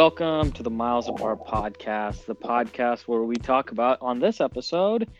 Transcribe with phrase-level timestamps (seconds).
[0.00, 5.10] Welcome to the Miles Apart podcast, the podcast where we talk about, on this episode,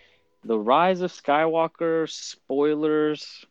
[0.42, 3.44] the rise of Skywalker, spoilers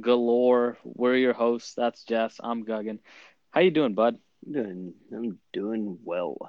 [0.00, 0.78] galore.
[0.84, 1.74] We're your hosts.
[1.74, 2.36] That's Jess.
[2.38, 3.00] I'm Guggen.
[3.50, 4.18] How you doing, bud?
[4.46, 6.48] I'm Doing, I'm doing well.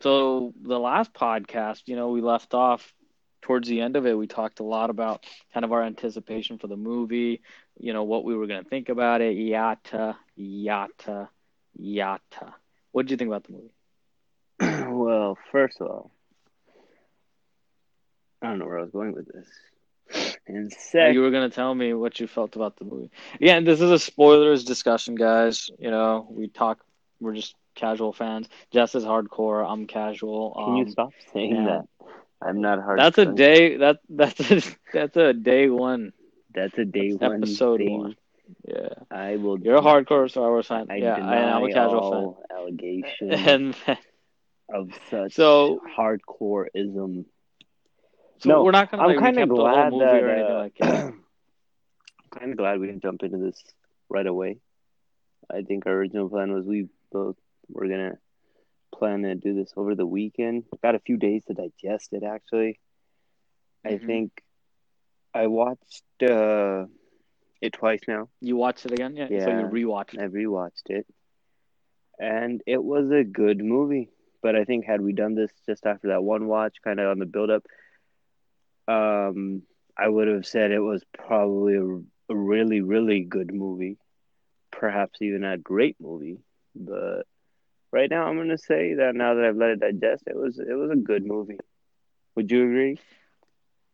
[0.00, 2.94] So the last podcast, you know, we left off
[3.42, 4.16] towards the end of it.
[4.16, 7.42] We talked a lot about kind of our anticipation for the movie,
[7.78, 9.36] you know, what we were going to think about it.
[9.36, 11.28] Yata, yata,
[11.80, 12.54] yata.
[12.92, 13.74] What did you think about the movie?
[14.90, 16.10] well, first of all,
[18.42, 19.48] I don't know where I was going with this.
[20.46, 23.10] And Oh, second, you were going to tell me what you felt about the movie.
[23.40, 25.70] Yeah, this is a spoilers discussion, guys.
[25.78, 26.84] You know, we talk,
[27.20, 28.48] we're just casual fans.
[28.70, 29.64] Jess is hardcore.
[29.68, 30.54] I'm casual.
[30.64, 31.64] can you Um, stop saying yeah.
[31.64, 31.86] that?
[32.42, 32.98] I'm not hard.
[32.98, 33.76] That's a day.
[33.76, 34.60] That that's a
[34.92, 36.12] that's a day one
[36.54, 37.92] That's a day That's one episode thing.
[37.92, 38.16] one.
[38.66, 39.58] Yeah, I will.
[39.58, 40.86] you're a hardcore Star Wars fan.
[40.90, 43.02] I yeah, deny I'm a casual fan.
[43.20, 43.74] And
[44.72, 47.24] of such So- hardcoreism.
[48.38, 50.50] so No, we're not gonna I'm kind of glad that.
[50.50, 51.14] Uh, like that.
[52.38, 53.62] kind of glad we didn't jump into this
[54.08, 54.58] right away.
[55.52, 57.36] I think our original plan was we both
[57.68, 58.16] were gonna
[58.94, 60.64] plan to do this over the weekend.
[60.82, 62.22] Got a few days to digest it.
[62.22, 62.78] Actually,
[63.84, 64.06] I Mhm.
[64.06, 64.42] think
[65.34, 66.86] I watched uh,
[67.62, 68.28] it twice now.
[68.40, 69.16] You watched it again?
[69.16, 69.28] Yeah.
[69.30, 70.18] yeah So you rewatched.
[70.18, 71.06] I rewatched it,
[72.18, 74.10] and it was a good movie.
[74.42, 77.18] But I think had we done this just after that one watch, kind of on
[77.18, 77.64] the build up,
[78.88, 79.62] um,
[79.98, 83.98] I would have said it was probably a, a really, really good movie,
[84.70, 86.38] perhaps even a great movie.
[86.74, 87.22] But
[87.92, 90.74] right now, I'm gonna say that now that I've let it digest, it was it
[90.74, 91.58] was a good movie.
[92.36, 92.98] Would you agree?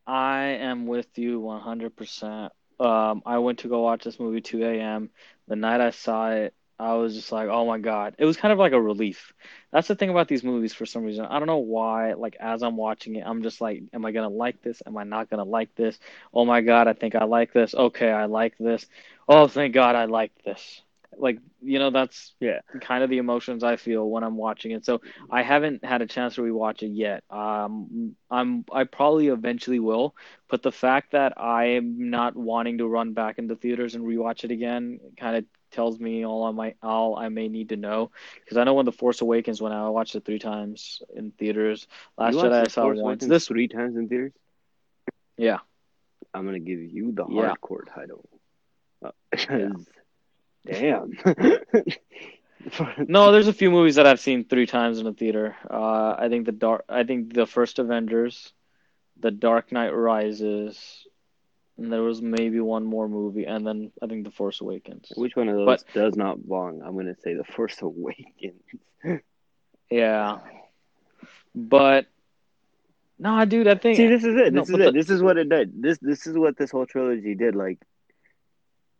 [0.06, 2.52] I am with you 100%.
[2.80, 5.10] Um, I went to go watch this movie 2 a.m.
[5.48, 8.14] The night I saw it, I was just like, oh my God.
[8.18, 9.32] It was kind of like a relief.
[9.72, 11.24] That's the thing about these movies for some reason.
[11.24, 12.12] I don't know why.
[12.14, 14.80] Like, as I'm watching it, I'm just like, am I to like this?
[14.86, 15.98] Am I not to like this?
[16.32, 17.74] Oh my God, I think I like this.
[17.74, 18.86] Okay, I like this.
[19.28, 20.82] Oh, thank God I like this.
[21.18, 22.60] Like, you know, that's Yeah.
[22.80, 24.84] kind of the emotions I feel when I'm watching it.
[24.84, 27.24] So I haven't had a chance to rewatch it yet.
[27.30, 30.14] Um, I'm I probably eventually will,
[30.48, 34.44] but the fact that I am not wanting to run back into theaters and rewatch
[34.44, 38.10] it again kind of tells me all I might all I may need to know
[38.44, 41.86] because I know when The Force Awakens when I watched it three times in theaters.
[42.16, 43.24] Last You Jedi I saw Force once.
[43.26, 44.32] This three times in theaters.
[45.36, 45.58] yeah.
[46.34, 47.54] I'm gonna give you the Yeah.
[47.54, 48.28] hardcore title.
[49.04, 49.88] Uh, 'cause-
[50.66, 51.12] damn.
[53.06, 55.56] No, there's a few movies that I've seen three times in a theater.
[55.70, 56.84] Uh, I think the dark.
[56.88, 58.52] I think the first Avengers,
[59.20, 61.06] The Dark Knight Rises,
[61.78, 65.12] and there was maybe one more movie, and then I think The Force Awakens.
[65.16, 66.82] Which one of those But- does not belong?
[66.84, 68.62] I'm gonna say the Force Awakens.
[69.90, 70.40] Yeah,
[71.54, 72.06] but
[73.18, 74.52] no, dude, I think See, this is it.
[74.52, 74.94] This but is the- it.
[74.94, 75.80] This is what it did.
[75.80, 77.54] This this is what this whole trilogy did.
[77.56, 77.78] Like,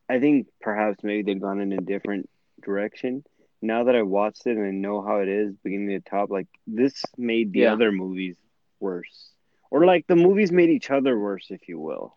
[0.08, 2.28] I think perhaps maybe they've gone in a different
[2.62, 3.24] direction.
[3.60, 6.46] Now that I watched it and I know how it is, beginning to top, like
[6.66, 7.72] this made the Yeah.
[7.72, 8.36] other movies
[8.80, 9.30] worse,
[9.70, 12.16] or like the movies made each other worse, if you will.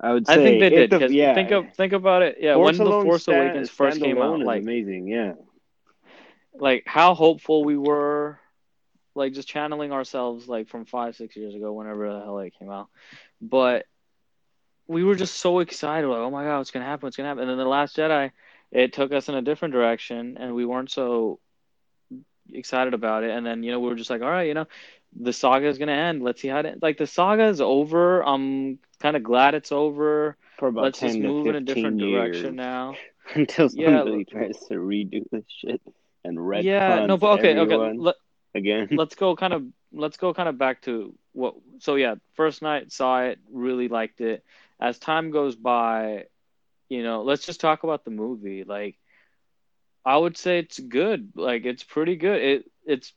[0.00, 0.34] I would say.
[0.34, 0.90] I think they did.
[0.90, 1.34] the- yeah.
[1.34, 2.38] think of think about it.
[2.40, 5.06] Yeah, Force when The Force stand- Awakens first came out, like amazing.
[5.08, 5.34] Yeah.
[6.54, 8.38] like how hopeful we were,
[9.14, 12.70] like just channeling ourselves like from five six years ago, whenever the hell it came
[12.70, 12.88] out,
[13.40, 13.86] but
[14.86, 17.06] we were just so excited, like oh my god, what's gonna happen?
[17.06, 17.42] What's gonna happen?
[17.42, 18.30] And then the Last Jedi,
[18.70, 21.38] it took us in a different direction, and we weren't so
[22.52, 23.30] excited about it.
[23.30, 24.66] And then you know we were just like, all right, you know,
[25.18, 26.22] the saga is gonna end.
[26.22, 28.22] Let's see how it like the saga is over.
[28.22, 30.36] I'm kind of glad it's over.
[30.58, 32.36] For about Let's 10 just to move in a 15 different years.
[32.36, 32.94] direction now.
[33.34, 35.80] until Yeah, somebody tries to redo this shit
[36.24, 37.76] and retcon yeah, no, but okay, okay.
[37.76, 38.16] Let,
[38.54, 38.88] again.
[38.92, 42.92] let's go kind of let's go kind of back to what so yeah first night
[42.92, 44.44] saw it really liked it
[44.82, 46.26] as time goes by
[46.88, 48.64] you know let's just talk about the movie.
[48.64, 48.96] Like
[50.04, 51.32] i would say it's good.
[51.36, 52.42] Like it's pretty good.
[52.42, 53.12] It it's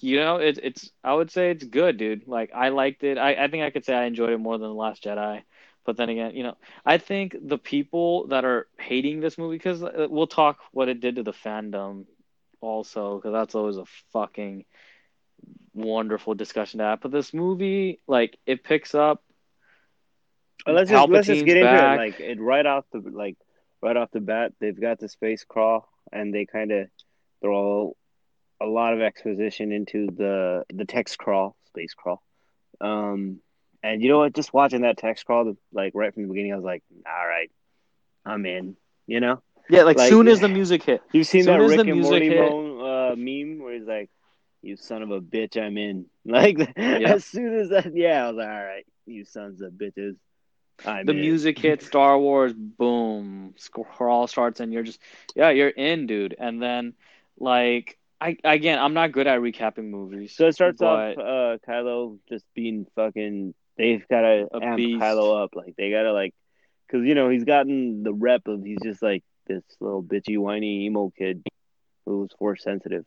[0.00, 2.26] you know it, it's i would say it's good dude.
[2.28, 3.18] Like i liked it.
[3.18, 5.42] I, I think i could say i enjoyed it more than the last jedi.
[5.86, 6.56] But then again you know
[6.86, 11.00] i think the people that are hating this movie because uh, we'll talk what it
[11.00, 12.04] did to the fandom
[12.60, 14.64] also because that's always a fucking
[15.74, 17.00] wonderful discussion to have.
[17.00, 19.22] But this movie, like, it picks up.
[20.66, 21.94] Well, let's just let's just Palpatine's get into back.
[21.94, 21.98] it.
[21.98, 23.36] Like it right off the like
[23.82, 26.88] right off the bat, they've got the space crawl, and they kind of
[27.42, 27.96] throw
[28.60, 32.22] a lot of exposition into the the text crawl, space crawl.
[32.80, 33.40] Um,
[33.82, 34.34] and you know what?
[34.34, 37.50] Just watching that text crawl, like right from the beginning, I was like, all right,
[38.24, 38.76] I'm in.
[39.06, 41.02] You know, Yeah, like, Like- soon as the music hit.
[41.12, 43.74] You've seen Soon that as the Rick and music Morty hit- mo- uh, meme where
[43.74, 44.08] he's like,
[44.62, 48.36] "You son of a bitch, I'm in." Like as soon as that, yeah, I was
[48.36, 50.16] like, "All right, you sons of bitches,
[50.84, 55.00] I'm the in." music hits Star Wars, boom, scroll starts, and you're just
[55.34, 56.34] yeah, you're in, dude.
[56.38, 56.94] And then
[57.38, 60.34] like I again, I'm not good at recapping movies.
[60.36, 63.54] So it starts but off uh, Kylo just being fucking.
[63.76, 65.00] They've got to A amp beast.
[65.00, 65.54] Kylo up.
[65.54, 66.34] Like they gotta like,
[66.86, 70.84] because you know he's gotten the rep of he's just like this little bitchy whiny
[70.86, 71.42] emo kid
[72.04, 73.06] who's force sensitive.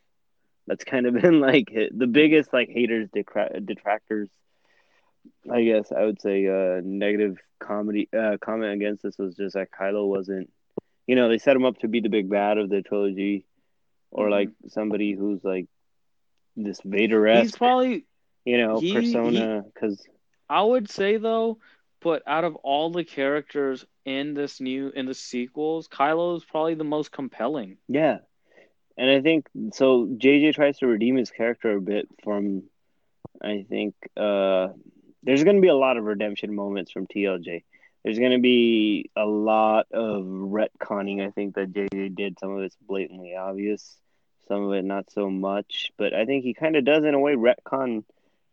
[0.65, 4.29] That's kind of been like the biggest like haters decra- detractors.
[5.51, 9.69] I guess I would say uh, negative comedy uh, comment against this was just that
[9.71, 10.51] Kylo wasn't.
[11.07, 13.45] You know they set him up to be the big bad of the trilogy,
[14.11, 14.31] or Mhm.
[14.31, 15.67] like somebody who's like
[16.55, 17.43] this Vader esque.
[17.43, 18.05] he's probably
[18.45, 19.63] you know, he- persona.
[19.73, 20.05] Because
[20.49, 21.59] I would say though,
[22.01, 26.75] but out of all the characters in this new in the sequels, Kylo is probably
[26.75, 27.77] the most compelling.
[27.87, 28.19] yeah,
[28.97, 30.05] and I think so.
[30.17, 32.63] JJ tries to redeem his character a bit from.
[33.41, 34.69] I think uh,
[35.23, 37.63] there's going to be a lot of redemption moments from TLJ.
[38.03, 41.25] There's going to be a lot of retconning.
[41.25, 42.39] I think that JJ did.
[42.39, 43.97] Some of it's blatantly obvious.
[44.47, 45.91] Some of it not so much.
[45.97, 48.03] But I think he kind of does in a way retcon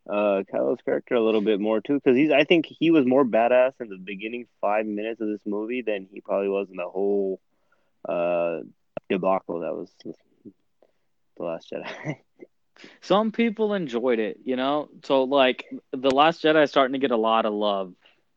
[0.09, 3.25] uh Kylo's character a little bit more too because he's I think he was more
[3.25, 6.89] badass in the beginning five minutes of this movie than he probably was in the
[6.89, 7.39] whole
[8.09, 8.61] uh
[9.11, 10.15] debacle that was the
[11.39, 12.17] Last Jedi.
[13.01, 14.89] Some people enjoyed it, you know.
[15.05, 17.95] So like the Last Jedi is starting to get a lot of love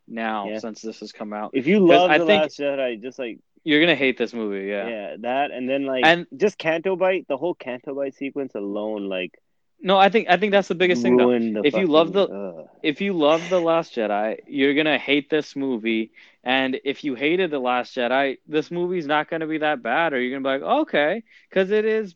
[0.07, 0.59] now Yeah.
[0.59, 1.51] since this has come out.
[1.53, 4.67] if you love I the think- Last Jedi, just like You're gonna hate this movie,
[4.67, 4.87] yeah.
[4.87, 5.15] yeah.
[5.21, 9.39] that and then like And- just Canto Bight, the whole Canto Bight sequence alone, like
[9.81, 11.31] No, I think I think that's the biggest thing though.
[11.31, 12.67] If you love the- ugh.
[12.81, 16.11] If you love the Last Jedi, you're gonna hate this movie.
[16.43, 20.19] And if you hated the Last Jedi, this movie's not gonna be that bad, or
[20.21, 22.15] you're gonna be like, okay, because it is.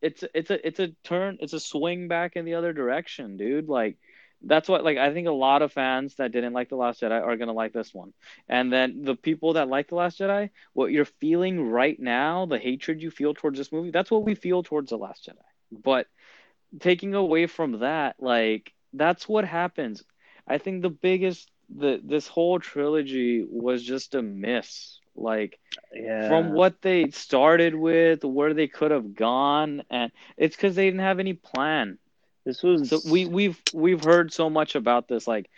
[0.00, 3.68] It's it's a it's a turn, it's a swing back in the other direction, dude.
[3.68, 3.96] Like
[4.42, 7.20] that's what like I think a lot of fans that didn't like the Last Jedi
[7.20, 8.12] are gonna like this one.
[8.48, 12.58] And then the people that like the Last Jedi, what you're feeling right now, the
[12.58, 15.82] hatred you feel towards this movie, that's what we feel towards the Last Jedi.
[15.82, 16.06] But
[16.80, 20.04] taking away from that, like that's what happens.
[20.46, 25.00] I think the biggest the this whole trilogy was just a miss.
[25.18, 25.58] Like
[25.92, 26.28] yeah.
[26.28, 31.00] from what they started with, where they could have gone, and it's because they didn't
[31.00, 31.98] have any plan.
[32.44, 35.26] this was So we we've we've heard so much about this.
[35.26, 35.50] Like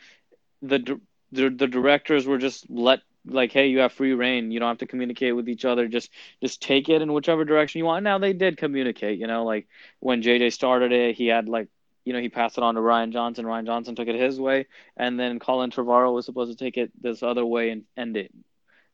[0.63, 1.01] the
[1.33, 4.51] the the directors were just let like, hey, you have free reign.
[4.51, 5.89] You don't have to communicate with each other.
[5.89, 6.11] Just
[6.43, 8.05] just take it in whichever direction you want.
[8.05, 9.19] Now they did communicate.
[9.19, 9.69] You know, like
[10.01, 11.69] when JJ started it, he had like
[12.05, 13.45] you know he passed it on to Rian Johnson.
[13.45, 14.67] Rian Johnson took it his way,
[14.97, 18.33] and then Colin Trevorrow was supposed to take it this other way and end it.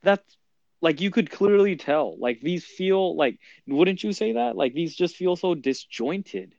[0.03, 0.37] That's
[0.81, 2.17] like you could clearly tell.
[2.19, 4.57] Like these feel like wouldn't you say that?
[4.57, 6.55] Like these just feel so disjointed.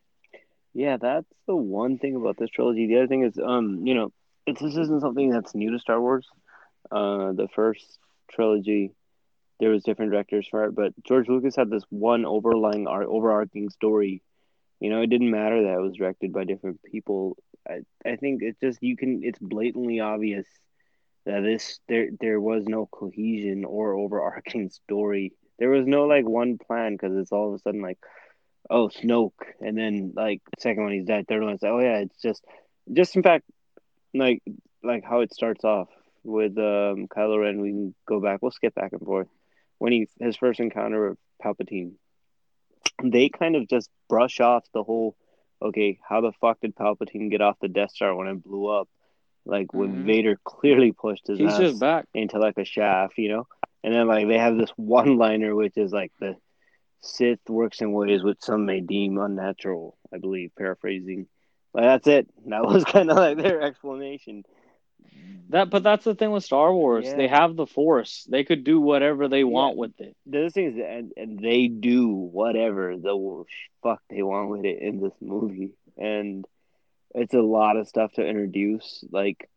[0.73, 2.87] Yeah, that's the one thing about this trilogy.
[2.87, 4.11] The other thing is, um, you know,
[4.45, 6.27] it's, this isn't something that's new to Star Wars.
[6.91, 7.99] Uh, the first
[8.31, 8.91] trilogy,
[9.59, 13.69] there was different directors for it, but George Lucas had this one overlying, ar- overarching
[13.69, 14.21] story.
[14.79, 17.37] You know, it didn't matter that it was directed by different people.
[17.67, 19.21] I, I think it's just you can.
[19.23, 20.45] It's blatantly obvious
[21.27, 25.33] that this there there was no cohesion or overarching story.
[25.59, 27.99] There was no like one plan because it's all of a sudden like
[28.69, 31.97] oh Snoke, and then like second one he's dead, third one it's like, oh yeah,
[31.97, 32.43] it's just
[32.91, 33.45] just in fact
[34.13, 34.41] like
[34.83, 35.89] like how it starts off
[36.23, 37.61] with um Kylo Ren.
[37.61, 38.41] We can go back.
[38.41, 39.27] We'll skip back and forth
[39.79, 41.93] when he his first encounter with Palpatine.
[43.03, 45.15] They kind of just brush off the whole.
[45.61, 48.87] Okay, how the fuck did Palpatine get off the Death Star when it blew up?
[49.47, 50.05] Like when Mhm.
[50.05, 52.05] Vader clearly pushed his He's ass just back.
[52.13, 53.47] into like a shaft, you know?
[53.83, 56.35] And then like they have this one liner which is like the
[57.01, 61.27] Sith works in ways which some may deem unnatural, I believe, paraphrasing.
[61.73, 62.27] Like that's it.
[62.47, 64.43] That was kind of like their explanation.
[65.49, 67.05] That, but that's the thing with Star Wars.
[67.05, 67.15] Yeah.
[67.15, 68.27] They have the Force.
[68.29, 70.15] They could do whatever they want with it.
[70.25, 73.43] The other thing is, and, and they do whatever the
[73.81, 76.45] fuck they want with it in this movie, and
[77.15, 79.49] it's a lot of stuff to introduce, like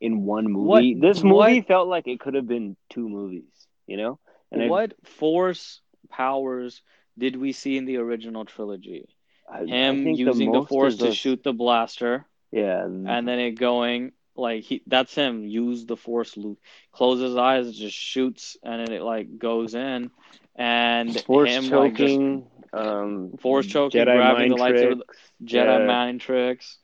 [0.00, 0.94] in one movie.
[0.94, 4.18] What- this movie what- felt like it could have been two movies, you know?
[4.50, 6.82] And I- what Force powers
[7.18, 9.08] did we see in the original trilogy?
[9.48, 13.38] I, I Him think using the, most Force to shoot the blaster, Yeah, and then
[13.38, 14.82] it going like he.
[14.86, 15.44] That's him.
[15.44, 16.36] Use the Force.
[16.36, 16.58] Luke
[16.92, 20.10] close his eyes, just shoots, and then it like goes in,
[20.56, 25.00] and force him like just choking, um, Force choking, Jedi grabbing the mind lightsaber.
[25.44, 25.86] Jedi Yeah.
[25.86, 26.78] mind tricks.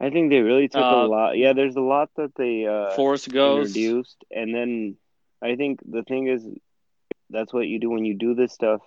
[0.00, 1.38] I think they really took Uh, a lot.
[1.38, 3.68] Yeah, there's a lot that they uh, Force goes.
[3.68, 4.96] introduced, and then
[5.40, 6.46] I think the thing is,
[7.30, 8.80] that's what you do when you do this stuff.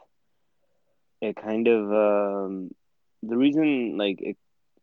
[1.22, 2.72] It kind of um,
[3.24, 4.38] the reason like it,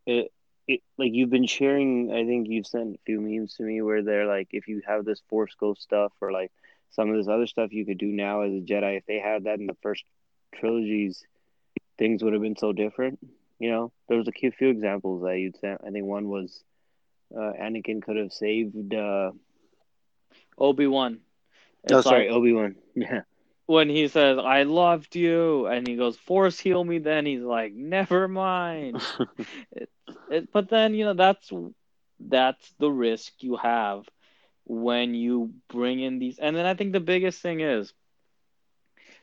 [0.07, 0.33] it
[0.66, 2.11] it like you've been sharing.
[2.12, 5.04] I think you've sent a few memes to me where they're like, if you have
[5.04, 6.50] this Force Ghost stuff or like
[6.90, 9.45] some of this other stuff you could do now as a Jedi, if they had
[9.45, 10.04] that in the first
[10.54, 11.23] trilogies,
[11.99, 13.19] things would have been so different.
[13.58, 15.80] You know, there was a few examples that you'd sent.
[15.87, 16.62] I think one was
[17.34, 19.32] uh, Anakin could have saved uh,
[20.58, 21.20] Obi Wan.
[21.90, 22.76] Oh, sorry, like, Obi Wan.
[22.94, 23.23] Yeah.
[23.66, 27.73] When he says, "I loved you," and he goes, "Force heal me," then he's like,
[27.73, 29.02] "Never mind."
[29.73, 29.88] it,
[30.30, 31.50] it, but then you know that's
[32.20, 34.08] that's the risk you have
[34.64, 36.38] when you bring in these.
[36.38, 37.92] And then I think the biggest thing is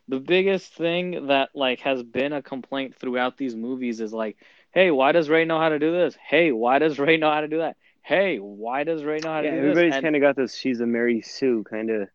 [0.07, 4.37] the biggest thing that like has been a complaint throughout these movies is like,
[4.71, 6.15] hey, why does Rey know how to do this?
[6.21, 7.77] Hey, why does Rey know how to do that?
[8.01, 9.97] Hey, why does Rey know how to yeah, do everybody's this?
[9.97, 10.55] Everybody's kind of got this.
[10.55, 12.09] She's a Mary Sue kind of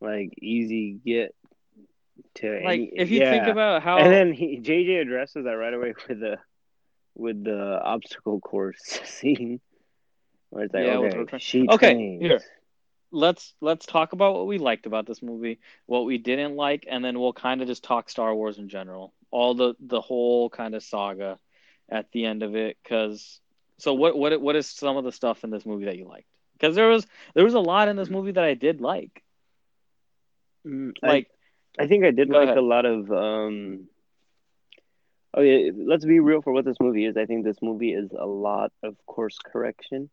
[0.00, 1.34] like easy get
[2.34, 3.30] to like any, if you yeah.
[3.30, 6.38] think about how and then he JJ addresses that right away with the
[7.14, 9.60] with the obstacle course scene
[10.50, 12.22] where it's like yeah, okay, she okay trains.
[12.22, 12.40] here
[13.12, 17.04] let's let's talk about what we liked about this movie what we didn't like and
[17.04, 20.74] then we'll kind of just talk Star Wars in general all the the whole kind
[20.74, 21.38] of saga
[21.90, 23.40] at the end of it because
[23.78, 26.28] so what what what is some of the stuff in this movie that you liked
[26.54, 29.22] because there was there was a lot in this movie that I did like
[30.66, 31.28] Mm, like,
[31.78, 32.56] I, I, think I did like ahead.
[32.56, 33.10] a lot of.
[33.10, 33.88] um
[35.34, 37.16] Oh yeah, let's be real for what this movie is.
[37.16, 40.10] I think this movie is a lot of course correction.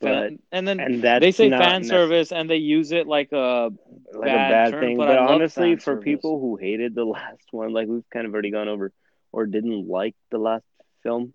[0.00, 3.70] But, and then and they say fan service and they use it like a
[4.12, 4.96] like bad a bad term, thing.
[4.98, 6.04] But, but honestly, for service.
[6.04, 8.92] people who hated the last one, like we've kind of already gone over,
[9.32, 10.64] or didn't like the last
[11.02, 11.32] film,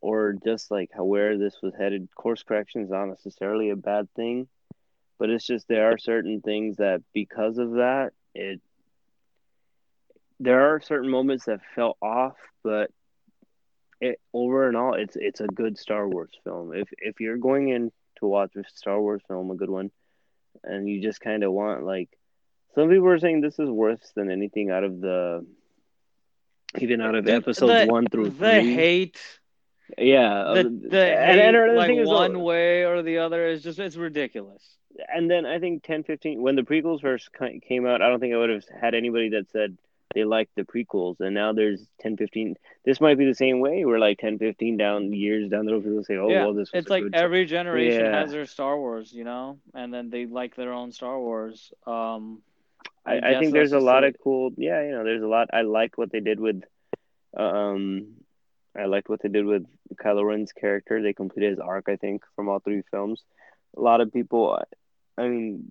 [0.00, 4.08] or just like how where this was headed, course correction is not necessarily a bad
[4.16, 4.48] thing
[5.18, 8.60] but it's just there are certain things that because of that it
[10.40, 12.90] there are certain moments that felt off but
[14.04, 16.74] it over and all it's it's a good Star Wars film.
[16.74, 19.90] If if you're going in to watch a Star Wars film a good one
[20.62, 22.10] and you just kind of want like
[22.74, 25.46] some people are saying this is worse than anything out of the
[26.78, 28.74] even out of episodes the, one through the three.
[28.74, 29.20] hate.
[29.98, 33.62] Yeah the, um, the and, hate, and like uh, one way or the other is
[33.62, 34.62] just it's ridiculous.
[35.12, 37.28] And then I think 10, 15, when the prequels first
[37.66, 39.76] came out, I don't think I would have had anybody that said
[40.14, 41.20] they like the prequels.
[41.20, 42.56] And now there's 10, 15.
[42.84, 43.84] This might be the same way.
[43.84, 45.84] We're like 10, 15 down years down the road.
[45.84, 48.20] People say, oh, yeah, well, this It's like every generation yeah.
[48.20, 51.72] has their Star Wars, you know, and then they like their own Star Wars.
[51.86, 52.42] Um,
[53.04, 55.48] I, I, I think there's a lot of cool, yeah, you know, there's a lot.
[55.52, 56.62] I liked what they did with,
[57.36, 58.14] um,
[58.76, 59.66] I liked what they did with
[59.96, 61.02] Kylo Ren's character.
[61.02, 63.22] They completed his arc, I think, from all three films.
[63.76, 64.58] A lot of people,
[65.18, 65.70] I mean,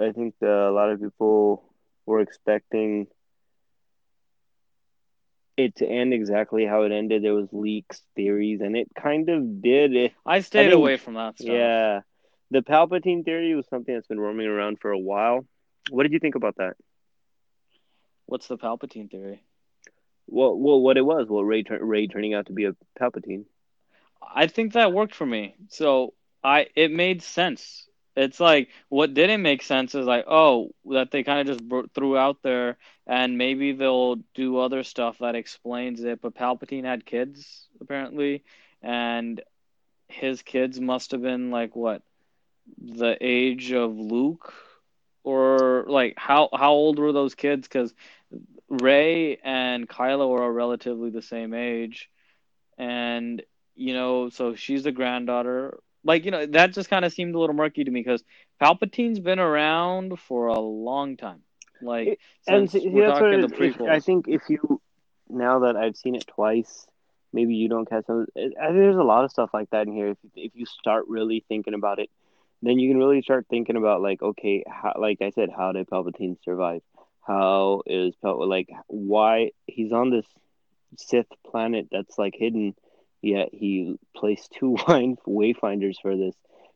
[0.00, 1.64] I think a lot of people
[2.06, 3.06] were expecting
[5.58, 7.22] it to end exactly how it ended.
[7.22, 9.94] There was leaks, theories, and it kind of did.
[9.94, 11.48] It, I stayed I think, away from that stuff.
[11.48, 12.00] Yeah,
[12.50, 15.46] the Palpatine theory was something that's been roaming around for a while.
[15.90, 16.76] What did you think about that?
[18.26, 19.42] What's the Palpatine theory?
[20.26, 23.44] Well, well, what it was, well, Rey, Rey turning out to be a Palpatine.
[24.22, 25.54] I think that worked for me.
[25.70, 26.12] So
[26.44, 27.87] I, it made sense
[28.18, 32.16] it's like what didn't make sense is like oh that they kind of just threw
[32.16, 37.68] out there and maybe they'll do other stuff that explains it but palpatine had kids
[37.80, 38.44] apparently
[38.82, 39.40] and
[40.08, 42.02] his kids must have been like what
[42.78, 44.52] the age of luke?
[45.24, 47.68] Or like how how old were those kids?
[47.68, 47.92] Because
[48.68, 52.10] rey and kylo are relatively the same age
[52.78, 53.42] and
[53.74, 57.38] you know so she's the granddaughter like you know that just kind of seemed a
[57.38, 58.22] little murky to me because
[58.62, 61.42] Palpatine's been around for a long time.
[61.80, 63.88] Like and see, we're talking the prequels.
[63.88, 64.80] I think if you
[65.28, 66.86] now that I've seen it twice,
[67.32, 70.08] maybe you don't catch think there's a lot of stuff like that in here.
[70.08, 72.10] If if you start really thinking about it,
[72.62, 75.88] then you can really start thinking about like okay, how, like I said, how did
[75.88, 76.82] Palpatine survive?
[77.26, 80.26] How is Pal like why he's on this
[80.96, 82.74] Sith planet that's like hidden
[83.22, 86.34] yet uh, he placed two wine wayfinders for this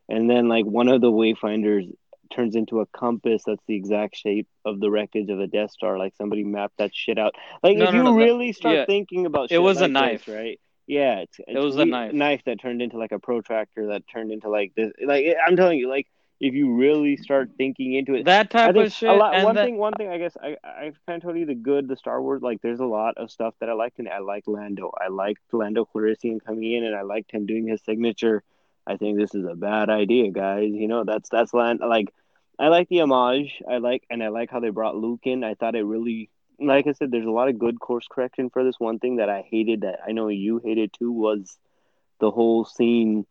[0.09, 1.91] and then like one of the wayfinders
[2.33, 5.99] turns into a compass that's the exact shape of the wreckage of a Death Star.
[5.99, 7.35] Like somebody mapped that shit out.
[7.63, 8.85] Like no, if no, you no, really start yeah.
[8.87, 10.61] thinking about, it was like a knife, this, right?
[10.87, 12.13] Yeah, it's, it's it was a knife.
[12.13, 14.93] Knife that turned into like a protractor that turned into like this.
[15.05, 16.07] Like I'm telling you, like
[16.43, 19.17] if you really start thinking into it, that type of shit.
[19.17, 21.87] Lot, one thing, one thing, I guess I I've kind of told you the good,
[21.87, 22.43] the Star Wars.
[22.43, 24.91] Like, there's a lot of stuff that I liked, and I like Lando.
[25.01, 28.43] I liked Lando Calrissian coming in, and I liked him doing his signature.
[28.85, 30.73] I think this is a bad idea, guys.
[30.73, 32.13] You know, that's that's Land like
[32.59, 33.63] I like the homage.
[33.71, 35.45] I like and I like how they brought Luke in.
[35.45, 38.65] I thought it really like I said, there's a lot of good course correction for
[38.65, 38.81] this.
[38.81, 41.57] One thing that I hated that I know you hated too was
[42.19, 43.27] the whole scene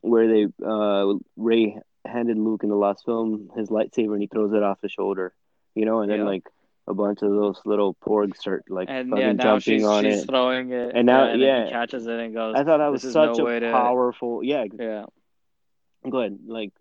[0.00, 4.52] where they uh Rey handed Luke in the last film his lightsaber and he throws
[4.52, 5.34] it off his shoulder.
[5.74, 6.44] You know, and then like
[6.88, 10.04] a bunch of those little porgs start like And fucking yeah, now jumping she's, on
[10.04, 10.26] she's it.
[10.28, 11.64] throwing it, And now- yeah, and then yeah.
[11.66, 12.54] he catches it and goes.
[12.56, 14.42] I thought that was such no a to- powerful.
[14.44, 15.04] Yeah, yeah,
[16.08, 16.38] go ahead.
[16.46, 16.72] Like,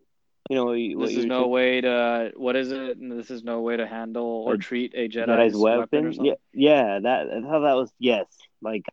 [0.49, 2.31] you know, what this is no way to.
[2.37, 2.97] What is it?
[3.01, 6.05] This is no way to handle or treat a Jedi's, Jedi's weapon.
[6.09, 6.23] weapon.
[6.25, 6.99] yeah, yeah.
[7.01, 8.27] That I thought that was yes.
[8.61, 8.85] Like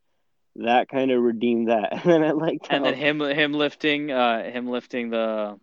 [0.56, 1.92] that kind of redeemed that.
[1.92, 5.58] and then I liked And then him him lifting uh him lifting the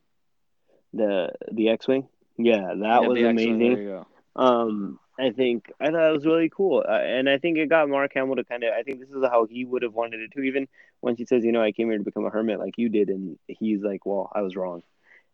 [0.94, 2.08] the the X-wing.
[2.38, 3.60] Yeah, that yeah, was amazing.
[3.60, 3.90] There you
[4.36, 4.42] go.
[4.42, 7.90] Um, I think I thought it was really cool, uh, and I think it got
[7.90, 8.74] Mark Hamill to kind of.
[8.74, 10.42] I think this is how he would have wanted it to.
[10.42, 10.68] Even
[11.02, 13.10] when she says, "You know, I came here to become a hermit like you did,"
[13.10, 14.84] and he's like, "Well, I was wrong."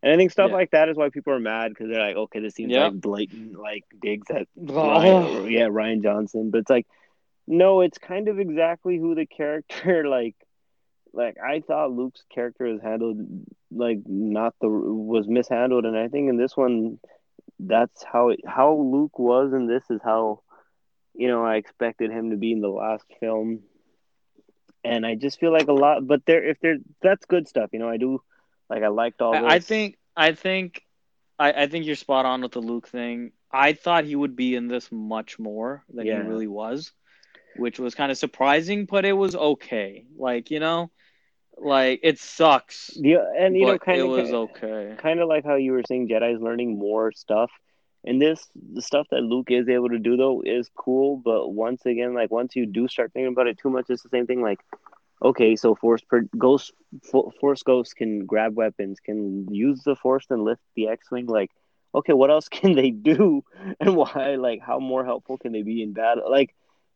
[0.01, 0.55] And I think stuff Yeah.
[0.55, 2.85] like that is why people are mad because they're like, "Okay, this seems Yeah.
[2.87, 4.47] like blatant like digs at.
[4.57, 6.87] Rian, yeah Rian Johnson," but it's like,
[7.47, 10.35] no, it's kind of exactly who the character like.
[11.13, 13.17] Like I thought Luke's character was handled
[13.75, 16.99] like not the was mishandled, and I think in this one
[17.59, 20.41] that's how it, how Luke was, and this is how
[21.13, 23.61] you know I expected him to be in the last film.
[24.83, 27.71] And I just feel like a lot, but there, if there, that's good stuff.
[27.73, 28.21] You know, I do
[28.69, 29.33] like I liked all.
[29.33, 30.81] I, I think I think
[31.39, 33.31] I, I think you're spot on with the Luke thing.
[33.51, 36.21] I thought he would be in this much more than Yeah.
[36.21, 36.91] he really was,
[37.57, 40.05] which was kind of surprising, but it was okay.
[40.17, 40.91] Like you know,
[41.57, 44.97] like it sucks, the and you know kind it of was okay.
[44.97, 47.51] kind of like how you were saying Jedi's learning more stuff.
[48.05, 51.85] And this the stuff that Luke is able to do though is cool, but once
[51.85, 54.41] again, like once you do start thinking about it too much, it's the same thing.
[54.41, 54.59] Like,
[55.23, 56.71] okay, so force per ghost
[57.03, 61.27] fo- force ghosts can grab weapons, can use the force and lift the X-wing.
[61.27, 61.51] Like,
[61.93, 63.43] okay, what else can they do,
[63.79, 64.35] and why?
[64.39, 66.29] Like, how more helpful can they be in battle?
[66.29, 66.53] Like,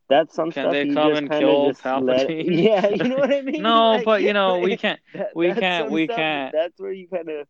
[0.09, 2.45] that's some Can stuff they come and kill Palpatine?
[2.63, 3.61] Yeah, you know what I mean.
[3.61, 4.99] No, Like, but you know we can't.
[5.13, 6.51] that- we can't- we stuff- can't.
[6.53, 7.47] That's where you kind of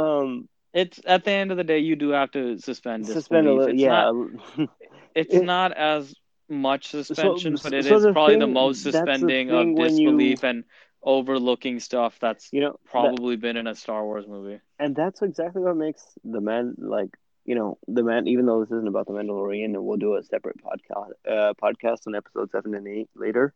[0.00, 3.50] um It's at the end of the day, you do have to suspend suspend a
[3.50, 3.58] disbelief.
[3.58, 3.74] little.
[3.74, 4.12] It's Yeah,
[4.58, 4.68] not.
[5.14, 6.14] It's It- not as
[6.48, 9.96] much suspension, but it is so the probably the most that's the suspending of when
[9.96, 10.64] you- disbelief and
[11.02, 14.60] overlooking stuff that's you know, that- probably been in a Star Wars movie.
[14.78, 17.10] and that's exactly what makes the man like
[17.44, 18.26] you know the man.
[18.28, 22.06] Even though this isn't about the Mandalorian, and we'll do a separate podcast uh, podcast
[22.06, 23.54] on episode seven and eight later.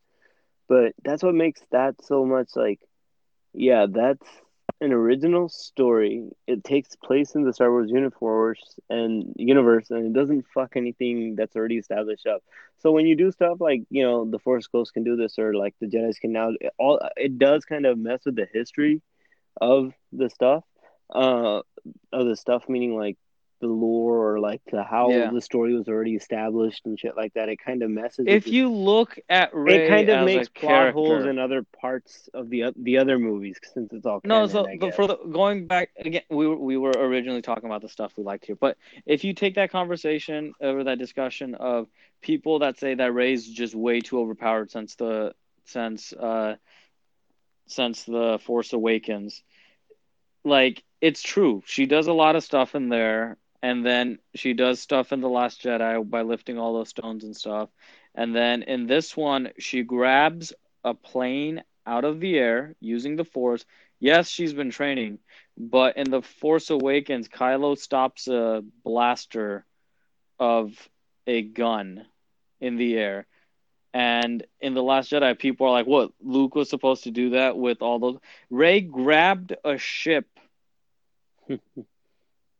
[0.68, 2.81] But that's what makes that so much like,
[3.53, 4.27] yeah, that's
[4.81, 6.29] an original story.
[6.46, 11.37] It takes place in the Star Wars universe and universe, and it doesn't fuck anything
[11.37, 12.42] that's already established up.
[12.79, 15.55] So when you do stuff like you know the Force Ghosts can do this, or
[15.55, 19.01] like the Jedi's can now, it all it does kind of mess with the history
[19.61, 20.64] of the stuff,
[21.14, 21.62] uh,
[22.12, 23.16] of the stuff meaning like
[23.61, 25.31] the lore or like the how Yeah.
[25.31, 27.49] the story was already established and shit like that.
[27.49, 28.27] It kind of messes.
[28.27, 28.29] Up.
[28.29, 32.29] If you look at Rey it kind of makes plot character, holes in other parts
[32.35, 35.66] of the the other movies since it's all No, canon, so but for the going
[35.66, 38.77] back again, we were we were originally talking about the stuff we liked here, but
[39.07, 41.88] if you take that conversation over that discussion of
[42.21, 46.57] people that say that Rey's just way too overpowered since the since uh
[47.69, 49.42] since the Force Awakens,
[50.45, 51.62] like it's true.
[51.66, 55.29] She does a lot of stuff in there, and then she does stuff in the
[55.29, 57.69] Last Jedi by lifting all those stones and stuff,
[58.14, 60.53] and then in this one she grabs
[60.85, 63.64] a plane out of the air using the Force
[64.01, 65.19] yes, she's been training,
[65.57, 69.64] but in the Force Awakens, Kylo stops a blaster
[70.38, 70.73] of
[71.27, 72.07] a gun
[72.61, 73.27] in the air.
[73.95, 76.12] And in the Last Jedi, people are like, "What?
[76.21, 78.19] Luke was supposed to do that with all those?"
[78.51, 80.27] Rey grabbed a ship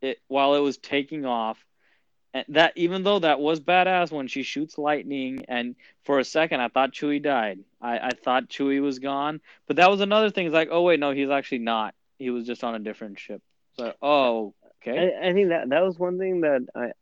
[0.01, 1.59] it, while it was taking off,
[2.35, 6.61] and that even though that was badass when she shoots lightning, and for a second
[6.61, 7.61] I thought Chewie died.
[7.81, 10.47] I, I thought Chewie was gone, but that was another thing.
[10.47, 11.95] It's like, oh wait, no, he's actually not.
[12.19, 13.43] He was just on a different ship.
[13.79, 15.15] So, oh, okay.
[15.21, 16.93] I, I think that that was one thing that I,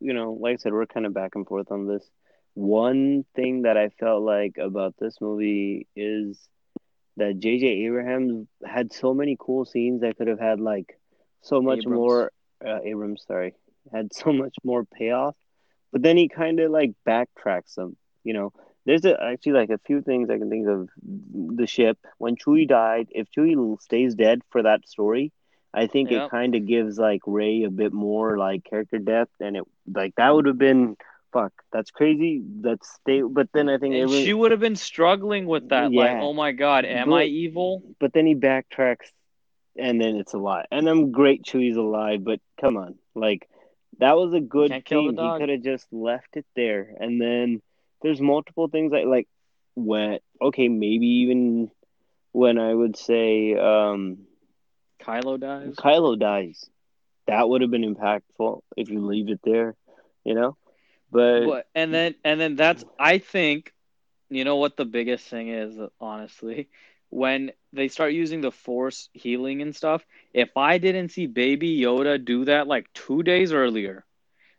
[0.00, 2.04] you know, like I said, we're kind of back and forth on this.
[2.54, 6.38] One thing that I felt like about this movie is
[7.16, 7.66] that J.J.
[7.66, 10.98] Abrams had so many cool scenes that could have had like
[11.42, 11.96] so much Abrams.
[11.96, 12.32] more.
[12.64, 13.54] Uh, Abrams, sorry,
[13.92, 15.36] had so much more payoff,
[15.92, 17.96] but then he kind of like backtracks them.
[18.24, 18.52] You know,
[18.86, 20.88] there's a, actually like a few things I can think of.
[21.02, 25.32] The ship when Chewie died, if Chewie stays dead for that story,
[25.74, 26.22] I think Yep.
[26.26, 30.14] it kind of gives like Rey a bit more like character depth, and it like
[30.16, 30.96] that would have been
[31.32, 31.52] fuck.
[31.72, 32.42] That's crazy.
[32.60, 33.22] That's stay.
[33.22, 35.90] But then I think she would have been struggling with that.
[35.92, 37.82] Like, oh my god, am I evil?
[37.98, 39.10] but then he backtracks
[39.76, 40.64] and then it's a lie.
[40.70, 43.48] And I'm great Chewie's alive, but come on, like
[43.98, 45.26] that was a good Can't kill the thing.
[45.26, 46.94] He could have just left it there.
[46.98, 47.60] And then
[48.02, 49.28] there's multiple things like like
[49.74, 51.70] when okay, maybe even
[52.32, 54.26] when I would say um
[55.00, 55.74] Kylo dies.
[55.76, 56.68] Kylo dies.
[57.26, 59.74] That would have been impactful if you leave it there,
[60.24, 60.56] you know?
[61.10, 63.72] But, But and then and then that's I think
[64.28, 66.68] you know what the biggest thing is honestly
[67.12, 72.22] when they start using the force healing and stuff if I didn't see baby Yoda
[72.22, 74.04] do that like 2 days earlier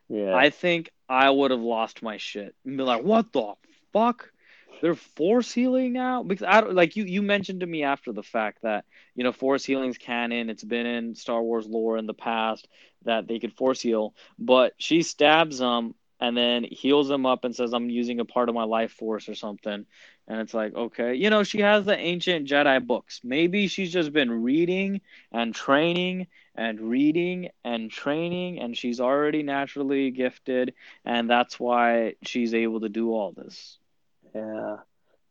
[0.09, 0.35] yeah.
[0.35, 2.55] I think I would have lost my shit.
[2.65, 3.53] And be like what the
[3.91, 4.29] fuck?
[4.81, 6.23] They're force healing now?
[6.23, 8.85] Because I don't like you you mentioned to me after the fact that
[9.15, 10.49] you know force healing's canon.
[10.49, 12.67] It's been in Star Wars lore in the past
[13.05, 14.13] that they could force heal.
[14.37, 18.49] But she stabs him and then heals him up and says I'm using a part
[18.49, 19.85] of my life force or something
[20.27, 24.13] and it's like okay you know she has the ancient Jedi books maybe she's just
[24.13, 30.73] been reading and training and reading and training and she's already naturally gifted
[31.05, 33.77] and that's why she's able to do all this
[34.33, 34.77] Yeah.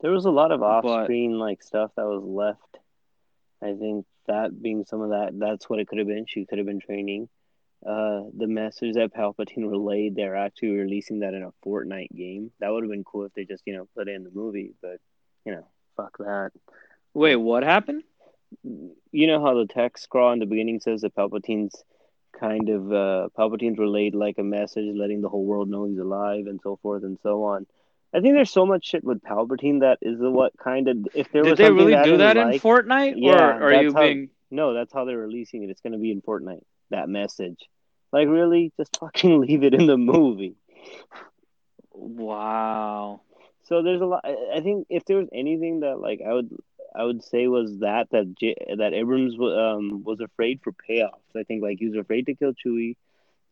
[0.00, 2.78] There was a lot of off screen like stuff that was left.
[3.62, 6.26] I think that being some of that that's what it could have been.
[6.26, 7.28] She could have been training.
[7.86, 12.52] Uh the message that Palpatine relayed, they're actually releasing that in a Fortnite game.
[12.60, 14.74] That would have been cool if they just, you know, put it in the movie,
[14.80, 14.98] but
[15.44, 15.66] you know,
[15.96, 16.50] fuck that.
[17.14, 18.04] wait what happened
[18.64, 21.74] You know how the text scroll in the beginning says that Palpatine's
[22.38, 26.46] kind of uh Palpatine's relayed like a message letting the whole world know he's alive
[26.46, 27.66] and so forth and so on.
[28.14, 31.32] I think there's so much shit with Palpatine that is the what kind of if
[31.32, 33.92] there Did was they really I do that in like- Fortnite, Yeah, or are you
[33.92, 34.30] how- being?
[34.50, 35.70] No, that's how they're releasing it.
[35.70, 36.62] It's going to be in Fortnite.
[36.92, 37.58] That message,
[38.12, 40.56] like, really, just fucking leave it in the movie.
[41.92, 43.22] Wow.
[43.64, 44.24] So there's a lot.
[44.24, 46.50] I think if there was anything that like I would
[46.94, 51.36] I would say was that that J, that Abrams was um was afraid for payoffs.
[51.36, 52.96] I think like he was afraid to kill Chewie.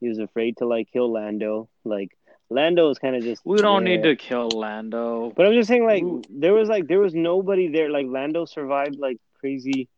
[0.00, 1.68] He was afraid to like kill Lando.
[1.84, 2.10] Like
[2.50, 3.96] Lando was kind of just We don't there.
[3.96, 5.32] need to kill Lando.
[5.36, 6.22] But I'm just saying, like, Ooh.
[6.28, 7.90] there was like there was nobody there.
[7.90, 9.88] Like Lando survived like crazy.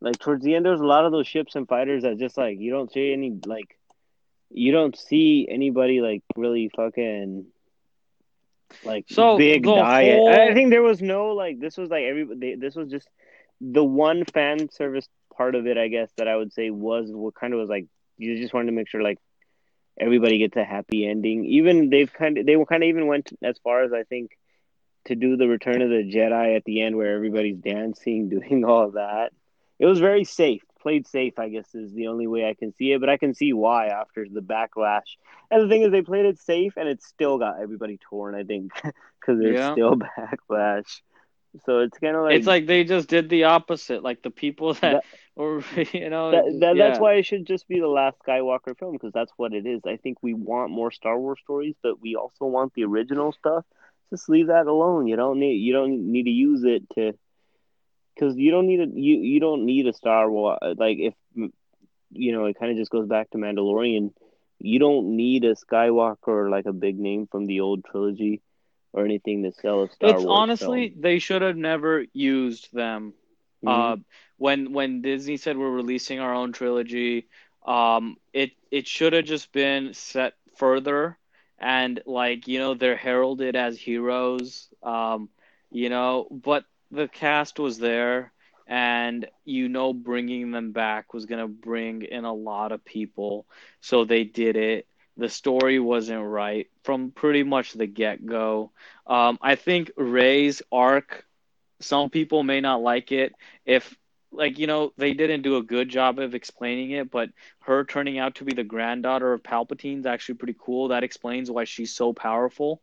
[0.00, 2.36] Like towards the end, there was a lot of those ships and fighters that just
[2.36, 3.78] like you don't see any like,
[4.50, 7.46] you don't see anybody like really fucking
[8.84, 10.16] like So, big diet.
[10.18, 12.56] whole- I think there was no like this was like everybody.
[12.56, 13.08] This was just
[13.60, 15.78] the one fan service part of it.
[15.78, 17.86] I guess that I would say was what kind of was like
[18.18, 19.18] you just wanted to make sure like
[19.98, 21.44] everybody gets a happy ending.
[21.46, 24.32] Even they've kind of they were kind of even went as far as I think
[25.06, 28.90] to do the Return of the Jedi at the end where everybody's dancing, doing all
[28.92, 29.32] that.
[29.78, 31.38] It was very safe, played safe.
[31.38, 33.86] I guess is the only way I can see it, but I can see why
[33.88, 35.16] after the backlash.
[35.50, 38.34] And the thing is, they played it safe, and it still got everybody torn.
[38.34, 38.72] I think
[39.20, 39.62] because there's Yeah.
[39.62, 41.00] still backlash.
[41.64, 44.02] So it's kind of like it's like they just did the opposite.
[44.02, 45.04] Like the people that, That-
[45.36, 45.62] or
[45.92, 49.12] you know, that, that, that's why it should just be the last Skywalker film because
[49.12, 49.80] that's what it is.
[49.86, 53.64] I think we want more Star Wars stories, but we also want the original stuff.
[54.10, 55.06] Just leave that alone.
[55.06, 57.12] You don't need you don't need to use it to
[58.16, 61.14] because you don't need a you you don't need a Star Wars like if
[62.10, 64.12] you know it kind of just goes back to Mandalorian.
[64.60, 68.42] You don't need a Skywalker or like a big name from the old trilogy
[68.92, 70.46] or anything to sell a Star It's Wars.
[70.46, 73.14] honestly they should have never used them.
[73.62, 73.72] film.
[73.74, 73.92] Mhm.
[73.92, 73.96] Uh,
[74.36, 77.28] when when Disney said we're releasing our own trilogy,
[77.66, 81.18] um, it it should have just been set further
[81.58, 85.28] and like you know they're heralded as heroes, um,
[85.70, 88.32] you know, but the cast was there,
[88.66, 93.46] and you know bringing them back was gonna bring in a lot of people,
[93.80, 94.86] so they did it.
[95.16, 98.72] The story wasn't right from pretty much the get go.
[99.06, 101.24] Um, I think Rey's arc.
[101.80, 103.96] Some people may not like it if
[104.32, 108.18] like you know they didn't do a good job of explaining it but her turning
[108.18, 112.12] out to be the granddaughter of palpatine's actually pretty cool that explains why she's so
[112.12, 112.80] powerful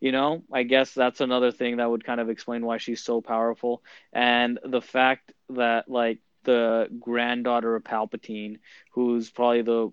[0.00, 3.20] you know i guess that's another thing that would kind of explain why she's so
[3.20, 3.82] powerful.
[4.12, 8.58] And the fact that like the granddaughter of palpatine
[8.92, 9.90] who's probably the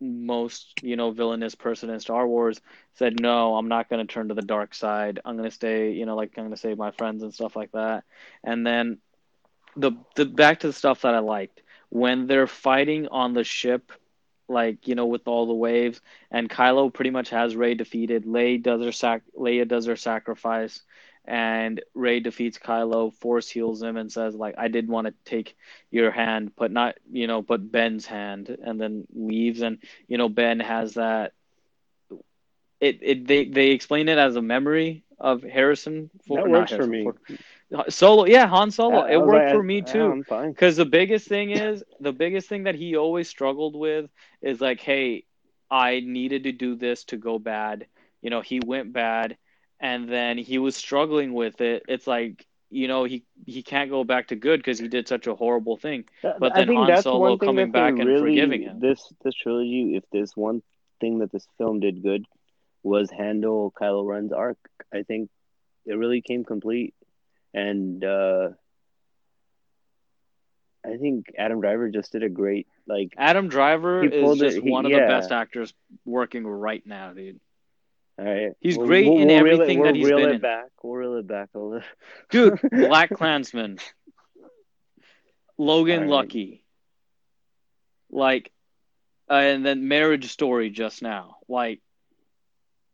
[0.00, 2.60] most you know villainous person in star wars
[2.94, 5.20] said no i'm not going to turn to the dark side.
[5.24, 7.56] I'm going to stay you know like i'm going to save my friends and stuff
[7.56, 8.04] like that.
[8.42, 8.98] And then
[9.76, 11.62] the the back to the stuff that I liked.
[11.90, 13.92] When they're fighting on the ship,
[14.48, 16.00] like you know with all the waves,
[16.30, 18.24] and Kylo pretty much has Rey defeated.
[18.24, 20.82] Leia does her sac Leia does her sacrifice,
[21.24, 23.12] and Rey defeats Kylo.
[23.14, 25.56] Force heals him and says like I did want to take
[25.90, 29.62] your hand, but not you know but Ben's hand, and then leaves.
[29.62, 29.78] And
[30.08, 31.32] you know Ben has that.
[32.80, 36.10] It it they they explain it as a memory of Harrison.
[36.28, 37.04] that not works for me.
[37.04, 37.18] Ford.
[37.88, 39.04] Solo, yeah, Han Solo.
[39.04, 40.24] It worked for me too.
[40.28, 44.80] Because the biggest thing is the biggest thing that he always struggled with is like,
[44.80, 45.24] hey,
[45.70, 47.86] I needed to do this to go bad.
[48.20, 49.36] You know, he went bad,
[49.80, 51.84] and then he was struggling with it.
[51.88, 55.26] It's like, you know, he he can't go back to good because he did such
[55.26, 56.04] a horrible thing.
[56.22, 58.80] Uh, but I then Han Solo coming back and really, forgiving him.
[58.80, 60.62] This this trilogy, if there's one
[61.00, 62.26] thing that this film did good,
[62.82, 64.58] was handle Kylo Ren's arc.
[64.92, 65.30] I think
[65.86, 66.94] it really came complete,
[67.54, 68.48] and uh,
[70.84, 73.14] I think Adam Driver just did a great like.
[73.16, 75.72] Adam Driver is pulled it- just he- one of the best actors
[76.04, 77.40] working right now, dude.
[78.18, 80.28] All right, He's We'll- great we'll- in we'll everything it, that we'll he's reel been
[80.30, 80.40] it in.
[80.40, 80.66] back.
[80.82, 81.86] We'll reel it back a little.
[82.30, 83.78] Dude, Black Klansman,
[85.58, 86.08] Logan right.
[86.10, 86.64] Lucky,
[88.10, 88.50] like,
[89.30, 91.36] uh, and then Marriage Story just now.
[91.48, 91.80] Like,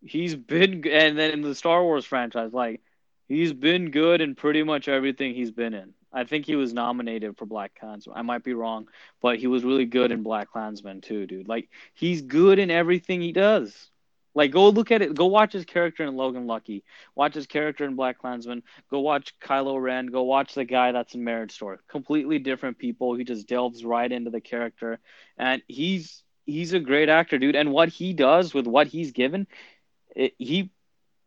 [0.03, 2.81] he's been, and then in the Star Wars franchise, like,
[3.29, 5.95] he's been good in pretty much everything he's been in.
[6.13, 8.17] I think he was nominated for Black Klansman.
[8.17, 8.89] I might be wrong,
[9.21, 11.49] but he was really good in Black Klansman too, dude.
[11.49, 13.91] Like, he's good in everything he does.
[14.35, 15.15] Like, go look at it.
[15.15, 16.85] Go watch his character in Logan Lucky.
[17.15, 18.63] Watch his character in Black Klansman.
[18.91, 20.07] Go watch Kylo Ren.
[20.07, 21.79] Go watch the guy that's in Marriage Story.
[21.89, 23.15] Completely different people.
[23.15, 25.01] He just delves right into the character,
[25.37, 27.57] and he's he's a great actor, dude.
[27.57, 29.47] And what he does with what he's given,
[30.15, 30.71] it, he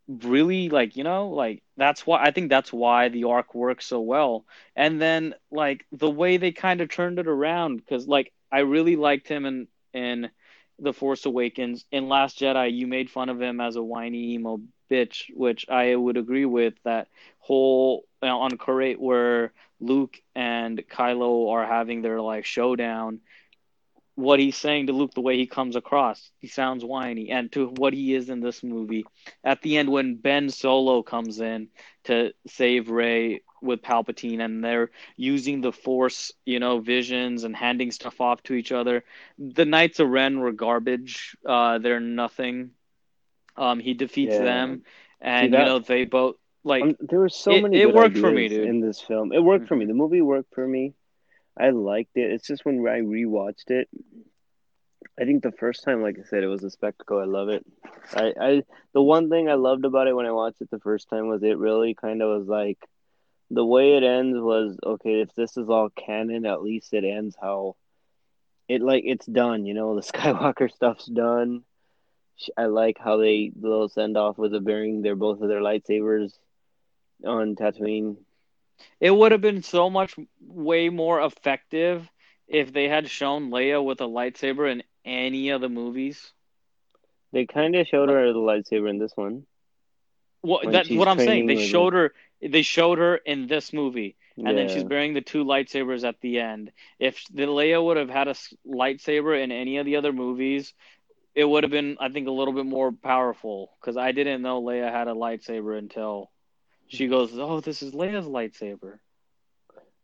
[0.08, 4.00] really like you know like that's why I think that's why the arc works so
[4.00, 4.44] well.
[4.76, 8.96] And then like the way they kind of turned it around because like I really
[8.96, 10.30] liked him in in
[10.78, 11.84] the Force Awakens.
[11.92, 14.60] In Last Jedi, you made fun of him as a whiny emo
[14.90, 16.74] bitch, which I would agree with.
[16.84, 23.20] That whole you know, on Crait where Luke and Kylo are having their like showdown.
[24.14, 27.68] What he's saying to Luke, the way he comes across, he sounds whiny, and to
[27.68, 29.06] what he is in this movie.
[29.42, 31.68] At the end, when Ben Solo comes in
[32.04, 37.90] to save Rey with Palpatine, and they're using the Force, you know, visions and handing
[37.90, 39.04] stuff off to each other.
[39.38, 41.36] The Knights of Ren were garbage.
[41.46, 42.72] Uh, they're nothing.
[43.56, 44.42] Um, he defeats Yeah.
[44.44, 44.82] them,
[45.20, 46.82] and that- you know they both like.
[46.82, 47.78] Um, there were so it- many.
[47.78, 48.66] it worked for me, dude.
[48.66, 49.84] In this film, it worked for me.
[49.84, 49.88] Mhm.
[49.88, 50.94] The movie worked for me.
[51.58, 52.32] I liked it.
[52.32, 53.88] It's just when I rewatched it,
[55.20, 57.18] I think the first time, like I said, it was a spectacle.
[57.18, 57.64] I love it.
[58.14, 58.62] I, I,
[58.94, 61.42] the one thing I loved about it when I watched it the first time was
[61.42, 62.78] it really kind of was like,
[63.50, 65.20] the way it ends was okay.
[65.20, 67.76] If this is all canon, at least it ends how,
[68.66, 69.66] it like it's done.
[69.66, 71.62] You know, the Skywalker stuff's done.
[72.56, 75.60] I like how they the little send off with a bearing their both of their
[75.60, 76.32] lightsabers
[77.24, 78.16] on Tatooine.
[79.00, 82.08] It would have been so much way more effective
[82.48, 86.32] if they had shown Leia with a lightsaber in any of the movies.
[87.32, 89.46] They kind of showed her the lightsaber in this one.
[90.42, 91.46] Well, that's what I'm saying.
[91.46, 92.12] They showed her.
[92.40, 96.40] They showed her in this movie, and then she's bearing the two lightsabers at the
[96.40, 96.72] end.
[96.98, 98.34] If the Leia would have had a
[98.66, 100.74] lightsaber in any of the other movies,
[101.36, 103.70] it would have been, I think, a little bit more powerful.
[103.80, 106.31] Because I didn't know Leia had a lightsaber until
[106.92, 108.98] she goes, "Oh, this is Leia's lightsaber."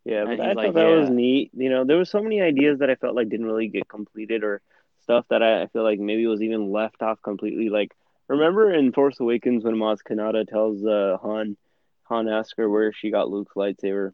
[0.04, 1.50] Yeah, but I he's thought like, that was neat.
[1.54, 4.42] You know, there were so many ideas that I felt like didn't really get completed
[4.42, 4.62] or
[5.02, 7.68] stuff that I, I feel like maybe was even left off completely.
[7.68, 7.92] Like,
[8.26, 11.56] remember in Force Awakens when Maz Kanata tells uh, Han,
[12.04, 14.12] Han asks her where she got Luke's lightsaber,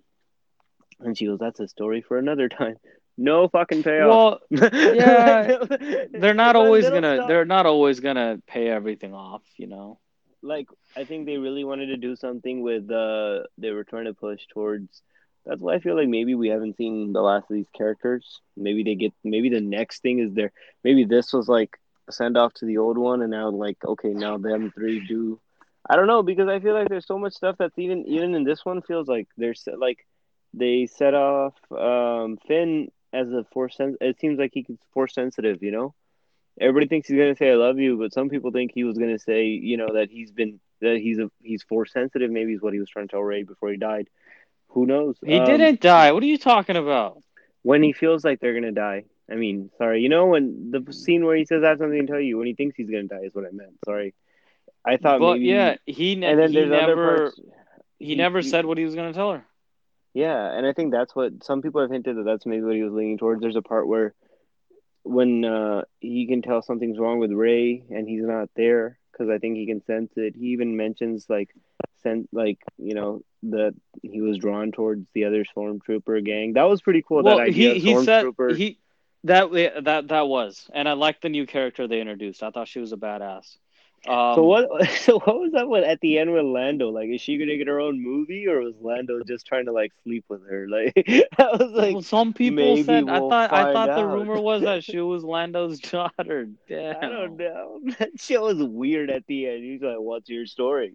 [1.00, 2.76] and she goes, "That's a story for another time."
[3.16, 4.40] No fucking payoff.
[4.50, 5.58] Well, yeah,
[6.10, 7.16] they're not always gonna.
[7.18, 9.42] stuff- They're not always gonna pay everything off.
[9.56, 10.00] You know.
[10.44, 14.14] Like I think they really wanted to do something with uh they were trying to
[14.14, 15.02] push towards
[15.46, 18.40] that's why I feel like maybe we haven't seen the last of these characters.
[18.56, 20.52] Maybe they get maybe the next thing is there
[20.84, 21.72] maybe this was like
[22.08, 25.40] a send off to the old one and now like okay now them three do
[25.88, 28.44] I don't know because I feel like there's so much stuff that's even even in
[28.44, 30.06] this one feels like there's like
[30.54, 35.62] they set off um Finn as a force sen- it seems like he's force sensitive,
[35.62, 35.94] you know?
[36.60, 39.18] Everybody thinks he's gonna say I love you, but some people think he was gonna
[39.18, 42.30] say, you know, that he's been that he's a he's force sensitive.
[42.30, 44.08] Maybe is what he was trying to tell Rey before he died.
[44.68, 45.16] Who knows?
[45.24, 46.12] He Um, didn't die.
[46.12, 47.18] What are you talking about?
[47.62, 49.04] when he feels like they're gonna die.
[49.30, 52.06] I mean, sorry, you know, when the scene where he says I have something to
[52.06, 53.72] tell you, when he thinks he's gonna die is what I meant.
[53.86, 54.12] Sorry,
[54.84, 55.46] I thought But maybe.
[55.46, 57.40] yeah, he ne- and then he there's other never parts.
[57.98, 59.46] he never said what he was gonna tell her.
[60.12, 62.82] Yeah, and I think that's what some people have hinted that that's maybe what he
[62.82, 63.40] was leaning towards.
[63.40, 64.14] There's a part where
[65.04, 69.38] when uh, he can tell something's wrong with Rey and he's not there because I
[69.38, 70.34] think he can sense it.
[70.34, 71.50] He even mentions like
[72.02, 76.54] sense like you know that he was drawn towards the other stormtrooper gang.
[76.54, 77.22] That was pretty cool.
[77.22, 78.78] well, that idea, he he said he
[79.24, 79.50] that
[79.84, 82.42] that that was, and I liked the new character they introduced.
[82.42, 83.56] I thought she was a badass.
[84.06, 84.88] Um, so what?
[85.04, 86.90] So what was that with at the end with Lando?
[86.90, 89.92] Like, is she gonna get her own movie, or was Lando just trying to like
[90.02, 90.66] sleep with her?
[90.74, 90.92] Like,
[91.38, 94.62] I was like, well, some people said we'll I thought I thought the rumor was
[94.62, 96.48] that she was Lando's daughter.
[96.68, 96.96] Damn.
[96.96, 97.80] I don't know.
[97.98, 99.64] That shit was weird at the end.
[99.64, 100.94] He's like, "What's your story?"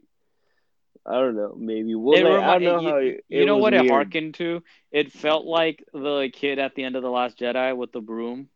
[1.06, 1.56] I don't know.
[1.58, 2.24] Maybe we'll.
[2.24, 2.98] Like, I don't know you, how.
[2.98, 3.86] It, you know what weird.
[3.86, 4.63] it harkened to?
[4.91, 8.50] It felt like the kid at the end of the Last Jedi with the broom.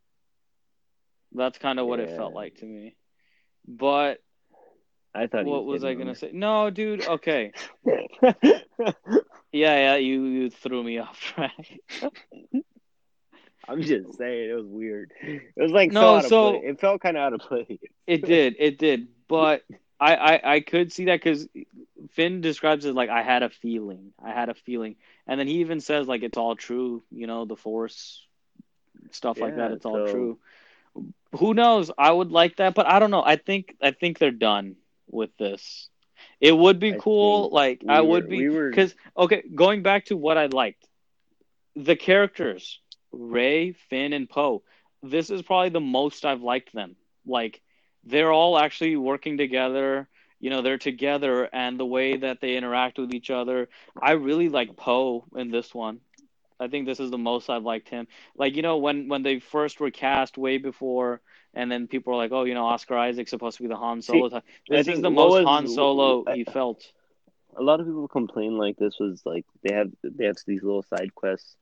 [1.31, 2.95] That's kind of what it felt like to me.
[3.67, 4.19] But
[5.15, 5.45] I thought.
[5.45, 6.31] what was I gonna on say?
[6.33, 7.05] No, dude.
[7.07, 7.51] Okay.
[9.55, 9.95] Yeah, yeah.
[9.97, 11.79] You you threw me off track.
[13.67, 15.11] I'm just saying, it was weird.
[15.21, 17.79] It was like No, so so- It felt kind of out of place.
[18.07, 19.07] It did, it did.
[19.27, 19.63] But
[19.99, 21.47] I, I, I could see that because
[22.11, 24.11] Finn describes it like I had a feeling.
[24.21, 24.95] I had a feeling,
[25.27, 27.03] and then he even says like it's all true.
[27.11, 28.25] You know, the Force
[29.11, 29.69] stuff like that.
[29.69, 30.39] Yeah, It's all true.
[31.37, 31.89] Who knows?
[31.97, 33.23] I would like that, but I don't know.
[33.23, 34.75] I think I think they're done
[35.13, 35.89] with this.
[36.39, 37.49] It would be I cool.
[37.51, 39.43] Like we I were- would be we were- because okay.
[39.53, 40.87] Going back to what I liked,
[41.75, 42.79] the characters
[43.11, 44.63] Rey, Finn, and Poe.
[45.03, 46.95] This is probably the most I've liked them.
[47.25, 47.61] Like
[48.03, 50.07] they're all actually working together.
[50.39, 53.69] You know, they're together, and the way that they interact with each other.
[54.01, 56.01] I really like Poe in this one.
[56.59, 58.07] I think this is the most I've liked him.
[58.35, 61.21] Like you know, when when they first were cast way before,
[61.53, 64.01] and then people were like, "Oh, you know, Oscar Isaac's supposed to be the Han
[64.01, 64.43] Solo." type.
[64.67, 66.83] This is the most Han Solo he felt.
[67.55, 70.83] a lot of people complain like this was like they have they have these little
[70.83, 71.55] side quests,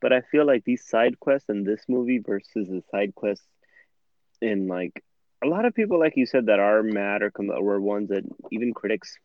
[0.00, 3.46] but I feel like these side quests in this movie versus the side quests
[4.40, 5.02] in like
[5.42, 8.24] a lot of people, like you said, that are mad or come were ones that
[8.50, 9.18] even critics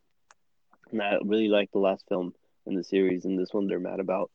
[0.91, 2.33] that really like the last film
[2.65, 4.31] in the series, and this one they're mad about.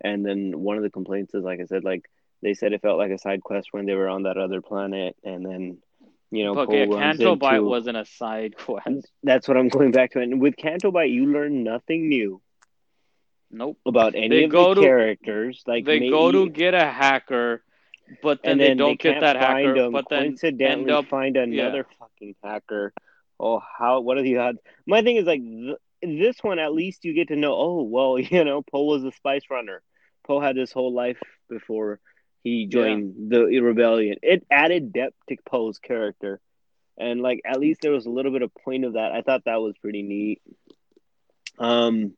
[0.00, 2.08] And then one of the complaints is, like I said, like
[2.42, 5.16] they said it felt like a side quest when they were on that other planet,
[5.24, 5.78] and then
[6.30, 9.10] you know, okay, Poe runs Canto Bight into- wasn't a side quest.
[9.22, 10.20] That's what I'm going back to.
[10.20, 12.40] And with Canto Bight, you learn nothing new
[13.50, 13.78] Nope.
[13.84, 15.62] about any They of the to- characters.
[15.66, 17.62] Like they maybe, go to get a hacker,
[18.22, 19.74] but then and they don't they get that hacker.
[19.74, 19.92] them.
[19.92, 22.92] But then end up- find another fucking hacker.
[23.38, 24.00] Oh, how?
[24.00, 24.58] What are the odds?
[24.86, 26.58] My thing is like th- this one.
[26.58, 27.52] At least you get to know.
[27.54, 29.82] Oh, well, you know, Poe was a spice runner.
[30.26, 31.18] Poe had his whole life
[31.50, 32.00] before
[32.42, 34.16] he joined the rebellion.
[34.22, 36.40] It added depth to Poe's character,
[36.98, 39.12] and like at least there was a little bit of point of that.
[39.12, 40.42] I thought that was pretty neat.
[41.58, 42.14] Um,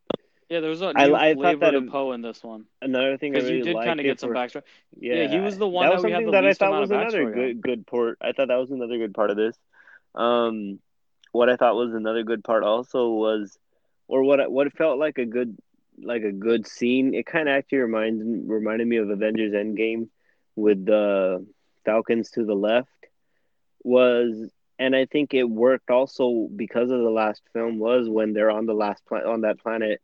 [0.48, 3.16] yeah, there was a new I thought flavor that to Poe in this one another
[3.16, 4.62] thing I because really you did kind of get some for- backstory.
[4.98, 6.54] Yeah, Yeah, he was the one that that, was we had something the that I
[6.54, 8.18] thought was another good good part.
[8.20, 9.56] I thought that was another good part of this.
[10.14, 10.78] Um,
[11.32, 13.58] what I thought was another good part also was,
[14.06, 15.56] or what what felt like a good
[16.02, 17.14] like a good scene.
[17.14, 20.08] It kind of actually reminded reminded me of Avengers Endgame
[20.56, 21.46] with the
[21.84, 22.88] Falcons to the left
[23.82, 24.50] was.
[24.76, 28.66] And I think it worked also because of the last film was when they're on
[28.66, 30.00] the last planet on that planet,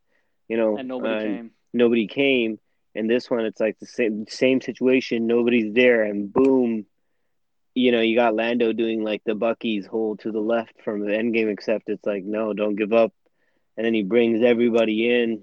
[0.49, 1.51] you know, and nobody and- came.
[1.73, 2.59] nobody came.
[2.95, 5.27] And this one, it's like the same same situation.
[5.27, 6.87] Nobody's there, and boom,
[7.75, 11.17] you know, you got Lando doing like the Bucky's hole to the left from the
[11.17, 11.49] end game.
[11.49, 13.13] Except it's like, no, don't give up.
[13.77, 15.43] And then he brings everybody in.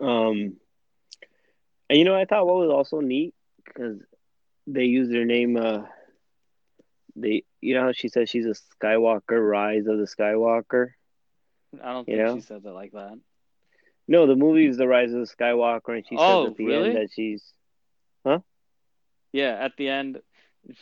[0.00, 0.56] Um,
[1.90, 3.34] and you know, I thought what was also neat
[3.66, 3.98] because
[4.66, 5.56] they use their name.
[5.58, 5.84] Uh,
[7.16, 10.94] they, you know, how she says she's a Skywalker, Rise of the Skywalker.
[11.82, 12.36] I don't you think know?
[12.36, 13.18] she said it like that.
[14.08, 16.70] No, the movie is The Rise of the Skywalker, and she Oh, says at the
[16.70, 16.90] really?
[16.90, 17.54] end that she's
[18.26, 18.40] huh?
[19.32, 20.20] Yeah, at the end,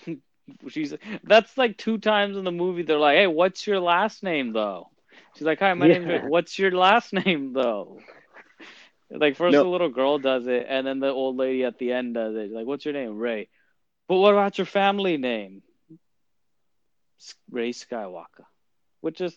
[0.68, 0.94] she's
[1.24, 2.82] that's like two times in the movie.
[2.82, 4.90] They're like, "Hey, what's your last name though?"
[5.34, 6.20] She's like, "Hi, my name's Rey.
[6.20, 8.00] What's your last name though?"
[9.10, 9.62] Like first No.
[9.62, 12.50] the little girl does it, and then the old lady at the end does it.
[12.52, 13.48] Like, "What's your name, Rey?"
[14.06, 15.62] But what about your family name?
[17.50, 18.46] Rey Skywalker,
[19.00, 19.36] which is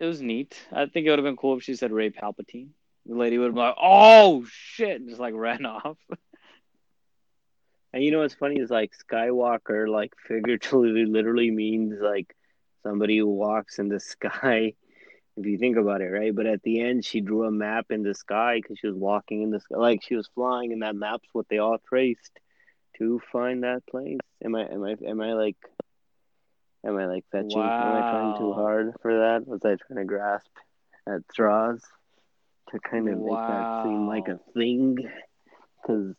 [0.00, 0.60] it was neat.
[0.72, 2.70] I think it would have been cool if she said Rey Palpatine.
[3.06, 5.96] The lady would have been like, "Oh shit!" and just like ran off.
[7.92, 12.34] And you know what's funny is like Skywalker, like figuratively, literally means like
[12.82, 14.74] somebody who walks in the sky.
[15.36, 16.34] If you think about it, right?
[16.34, 19.42] But at the end, she drew a map in the sky because she was walking
[19.42, 22.38] in the sky, like she was flying, and that map's what they all traced
[22.98, 24.20] to find that place.
[24.44, 24.62] Am I?
[24.62, 24.94] Am I?
[25.04, 25.56] Am I like?
[26.86, 27.50] Am I like fetching?
[27.52, 29.48] Am I trying too hard for that?
[29.48, 30.50] Was I trying to grasp
[31.08, 31.82] at straws
[32.70, 34.98] to kind of make that seem like a thing?
[35.82, 36.14] Because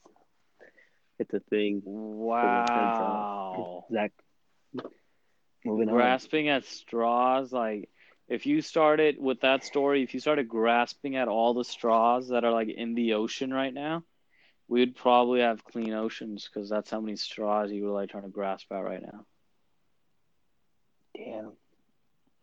[1.20, 1.84] it's a thing.
[1.86, 3.86] Wow.
[3.94, 4.12] Zach,
[5.64, 5.96] moving on.
[5.96, 7.88] Grasping at straws, like
[8.28, 12.44] if you started with that story, if you started grasping at all the straws that
[12.44, 14.04] are like in the ocean right now,
[14.68, 18.30] we'd probably have clean oceans because that's how many straws you were like trying to
[18.30, 19.26] grasp at right now.
[21.16, 21.52] Damn.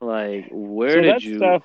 [0.00, 1.36] Like, where so did that you?
[1.38, 1.62] stuff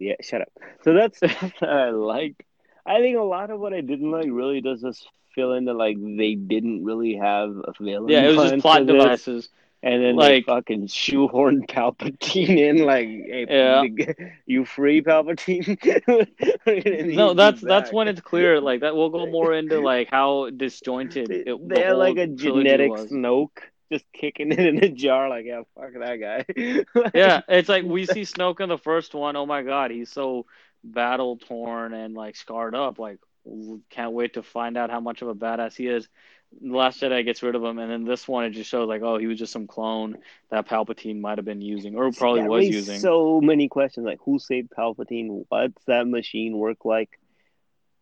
[0.00, 2.44] yeah shut up so that's that i like
[2.84, 5.96] i think a lot of what i didn't like really does just fill into like
[6.00, 9.48] they didn't really have a villain Yeah, it was just plot devices.
[9.82, 13.82] And then like- fucking shoehorned palpatine in like hey, Yeah.
[14.46, 15.76] you free palpatine
[17.16, 18.60] No, that's that's when it's clear.
[18.60, 22.26] Like that, we'll go more into like how disjointed it, the they had like a
[22.26, 23.10] genetic was.
[23.10, 23.58] snoke
[23.92, 26.44] just kicking it in a jar like yeah fuck that guy
[27.12, 29.34] Yeah, it's like we see Snoke in the first one.
[29.34, 30.46] Oh my god, he's so
[30.84, 32.98] battle torn and like scarred up.
[33.00, 33.18] Like,
[33.90, 36.08] can't wait to find out how much of a badass he is.
[36.60, 39.02] The Last Jedi gets rid of him, and then this one it just shows like,
[39.02, 40.16] oh, he was just some clone
[40.50, 42.98] that Palpatine might have been using, or probably that was using.
[42.98, 47.18] so many questions like who saved palpatine what's that machine work like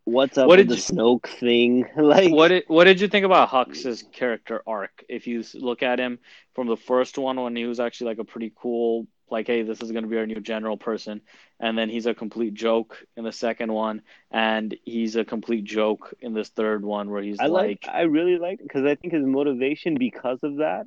[0.04, 3.48] what's up What with the snoke thing like What did what did you think about
[3.48, 5.04] Hux's character arc?
[5.08, 6.18] If you look at him
[6.54, 9.80] from the first one, when he was actually like a pretty cool, like, hey, this
[9.80, 11.20] is going to be our new general person,
[11.60, 16.14] and then he's a complete joke in the second one, and he's a complete joke
[16.20, 19.12] in this third one, where he's i like, like i really like because i think
[19.12, 20.86] his motivation because of that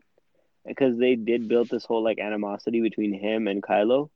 [0.65, 4.09] because they did build this whole like animosity between him and kylo.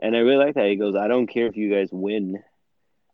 [0.00, 2.42] And i really like that he goes i don't care if you guys win.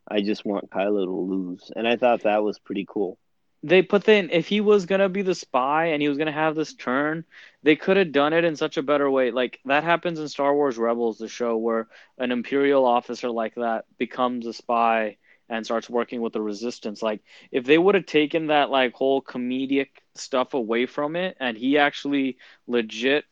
[0.07, 1.71] I just want kylo to lose.
[1.75, 3.19] And i thought that was pretty cool
[3.65, 6.55] they put in if he was gonna be the spy and he was gonna have
[6.57, 7.25] this turn,
[7.63, 9.31] they could have done it in such a better way.
[9.33, 11.89] Like that happens in Star Wars Rebels, the show where
[12.19, 17.03] an Imperial officer like that becomes a spy and starts working with the resistance.
[17.03, 21.57] Like if they would have taken that like whole comedic stuff away from it and
[21.57, 23.25] he actually legit,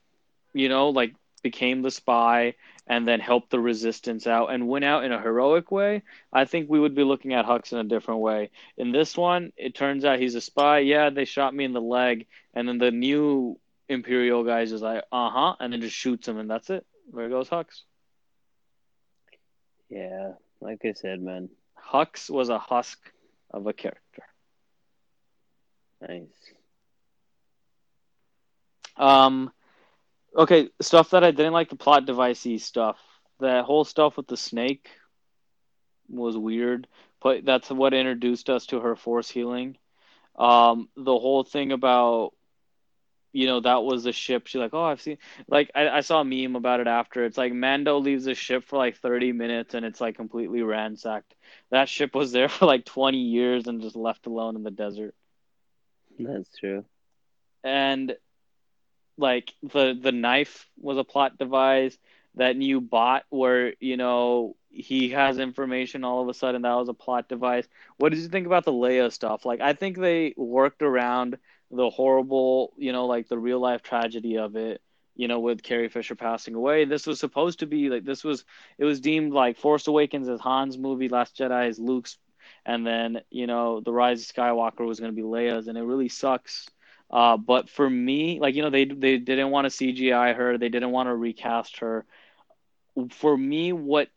[0.55, 2.55] you know, like became the spy
[2.87, 6.69] and then helped the resistance out and went out in a heroic way, I think
[6.69, 8.51] we would be looking at Hux in a different way.
[8.77, 10.81] In this one, it turns out he's a spy.
[10.81, 15.05] Yeah, they shot me in the leg, and then the new Imperial guy's just like,
[15.13, 16.87] uh huh, and then just shoots him, and that's it.
[17.13, 17.83] There goes Hux.
[19.91, 21.49] yeah like i said man
[21.93, 22.99] Hux was a husk
[23.51, 24.23] of a character.
[26.01, 26.55] nice
[28.97, 29.51] Um,
[30.37, 32.99] okay, stuff that I didn't like the plot devicey stuff.
[33.41, 34.89] That whole stuff with the snake
[36.09, 36.87] was weird,
[37.21, 39.77] but that's what introduced us to her force healing.
[40.39, 42.33] Um, the whole thing about
[43.33, 44.47] you know that was the ship.
[44.47, 45.19] She's like, oh, I've seen.
[45.49, 47.25] Like I, I saw a meme about it after.
[47.25, 51.35] It's like Mando leaves the ship for like thirty minutes and it's like completely ransacked.
[51.71, 55.15] That ship was there for like twenty years and just left alone in the desert.
[56.19, 56.85] that's true
[57.65, 58.17] and
[59.17, 61.97] like the the knife was a plot device
[62.35, 66.89] that new bot where you know he has information all of a sudden that was
[66.89, 67.69] a plot device.
[67.99, 69.45] What did you think about the leia stuff?
[69.45, 71.39] Like i think they worked around
[71.71, 74.83] the horrible you know like the real life tragedy of it
[75.15, 76.85] you know with carrie fisher passing away.
[76.85, 78.45] This was supposed to be like this was
[78.79, 82.19] it was deemed like force awakens as han's movie last jedi is luke's
[82.65, 85.83] and then you know the rise of skywalker was going to be leia's and it
[85.83, 86.69] really sucks
[87.13, 90.69] uh, but for me, like you know, they they didn't want to CGI her, they
[90.69, 92.07] didn't want to recast her.
[93.11, 94.09] For me, what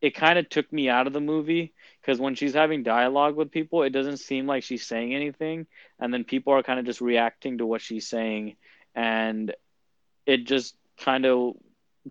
[0.00, 3.50] it kind of took me out of the movie because when she's having dialogue with
[3.50, 5.66] people, it doesn't seem like she's saying anything,
[5.98, 8.56] and then people are kind of just reacting to what she's saying,
[8.94, 9.54] and
[10.26, 11.54] it just kind of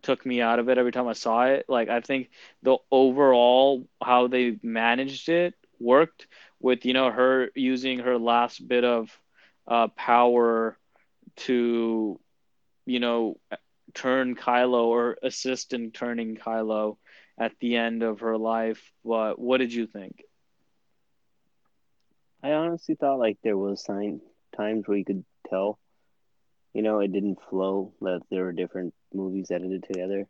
[0.02, 1.66] took me out of it every time I saw it.
[1.68, 2.30] Like I think
[2.64, 6.28] the overall how they managed it worked
[6.60, 9.10] with you know her using her last bit of
[9.68, 10.78] uh, power
[11.36, 12.20] to,
[12.86, 13.38] you know,
[13.94, 16.98] turn Kylo or assist in turning Kylo
[17.38, 18.82] at the end of her life.
[19.04, 20.24] But what did you think?
[22.44, 24.20] I honestly thought like there was sign
[24.56, 25.80] times where you could tell,
[26.74, 30.28] you know, it didn't flow that there were different movies edited together,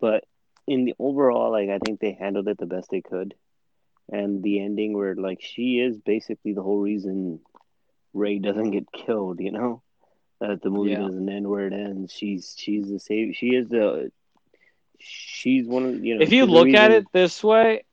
[0.00, 0.24] but
[0.66, 3.34] in the overall, like I think they handled it the best they could,
[4.10, 7.40] and the ending where like she is basically the whole reason
[8.16, 9.82] Rey doesn't get killed, you know,
[10.40, 11.00] that the movie Yeah.
[11.00, 12.12] doesn't end where it ends.
[12.12, 13.36] She's she's the save.
[13.36, 14.10] She is the.
[14.98, 16.22] She's one of you know.
[16.22, 17.84] If you look at it this way,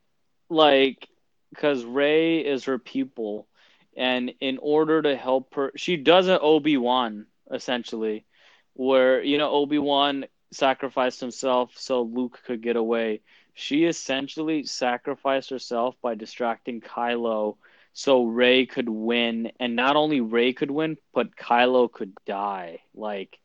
[0.49, 1.07] like,
[1.49, 3.47] because Rey is her pupil,
[3.95, 8.25] and in order to help her, she does an Obi Wan essentially,
[8.73, 13.21] where you know Obi Wan sacrificed himself so Luke could get away.
[13.53, 17.57] She essentially sacrificed herself by distracting Kylo
[17.93, 22.79] so Rey could win, and not only Rey could win, but Kylo could die.
[22.93, 23.37] Like,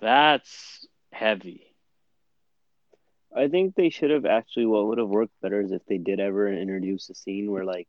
[0.00, 1.66] that's heavy.
[3.34, 4.66] I think they should have actually.
[4.66, 7.88] What would have worked better is if they did ever introduce a scene where like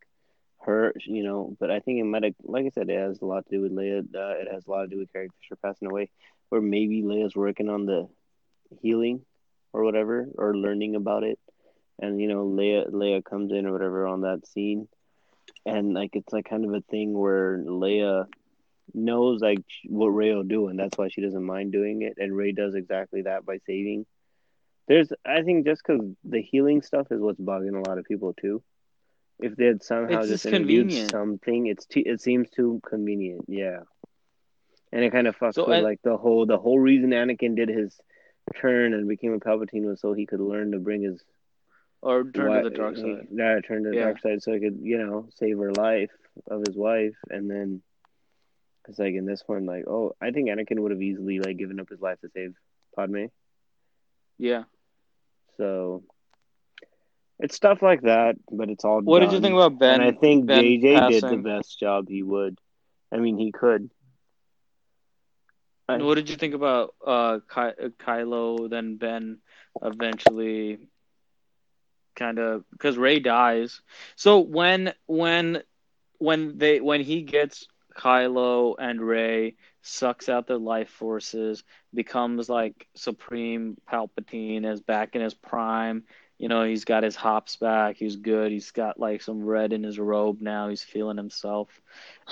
[0.66, 1.56] her, you know.
[1.60, 3.62] But I think it might have, like I said, it has a lot to do
[3.62, 4.00] with Leia.
[4.00, 6.10] Uh, it has a lot to do with Carrie Fisher passing away,
[6.50, 8.08] where maybe Leia's working on the
[8.82, 9.22] healing
[9.74, 11.40] or whatever, or learning about it,
[12.00, 14.88] and you know Leia Leia comes in or whatever on that scene,
[15.68, 18.26] and like it's like kind of a thing where Leia
[18.94, 22.36] knows like what Rey will do, and that's why she doesn't mind doing it, and
[22.36, 24.06] Rey does exactly that by saving.
[24.88, 28.34] There's, I think, just because the healing stuff is what's bugging a lot of people
[28.34, 28.64] too.
[29.40, 33.46] If they had somehow It's just just something, it's too, it seems too convenient.
[33.50, 33.82] Yeah,
[34.92, 37.56] and it kind of fucks So, with and- like the whole the whole reason Anakin
[37.56, 38.00] did his
[38.56, 41.22] turn and became a Palpatine was so he could learn to bring his
[42.02, 43.28] or turn wi- to the dark side.
[43.32, 44.04] Yeah, turn to the Yeah.
[44.06, 46.12] dark side so he could you know save her life
[46.50, 47.82] of his wife, and then
[48.88, 51.80] it's like in this one, like oh, I think Anakin would have easily like given
[51.80, 52.56] up his life to save
[52.96, 53.26] Padme.
[54.38, 54.64] Yeah.
[55.58, 56.04] So
[57.40, 59.02] it's stuff like that, but it's all.
[59.02, 60.02] What did you think about Ben?
[60.02, 62.58] and I think Ben JJ did the best job he would.
[63.12, 63.90] I mean, he could.
[65.90, 68.70] And what did you think about uh, Ky- uh, Kylo?
[68.70, 69.38] Then Ben
[69.82, 70.80] eventually
[72.18, 73.82] kind of because Rey dies.
[74.18, 75.64] So when when
[76.20, 81.64] when they when he gets Kylo and Rey sucks out their life forces,
[81.94, 86.04] becomes like Supreme Palpatine, is back in his prime.
[86.38, 87.98] You know, he's got his hops back.
[87.98, 88.52] He's good.
[88.52, 90.70] He's got like some red in his robe now.
[90.70, 91.68] He's feeling himself,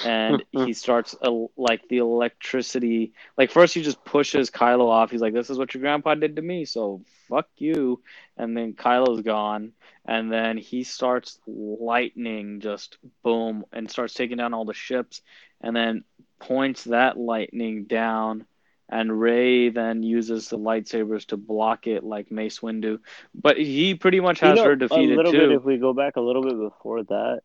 [0.03, 3.13] and he starts uh, like the electricity.
[3.35, 5.09] Like first, he just pushes Kylo off.
[5.09, 8.01] He's like, "This is what your grandpa did to me, so fuck you."
[8.37, 9.71] And then Kylo's gone,
[10.05, 15.21] and then he starts lightning, just boom, and starts taking down all the ships,
[15.61, 16.03] and then
[16.39, 18.45] points that lightning down.
[18.87, 22.99] And Rey then uses the lightsabers to block it, like Mace Windu.
[23.33, 25.39] But he pretty much has You know, her a defeated little too.
[25.39, 25.51] bit.
[25.53, 27.41] If we go back a little bit before that,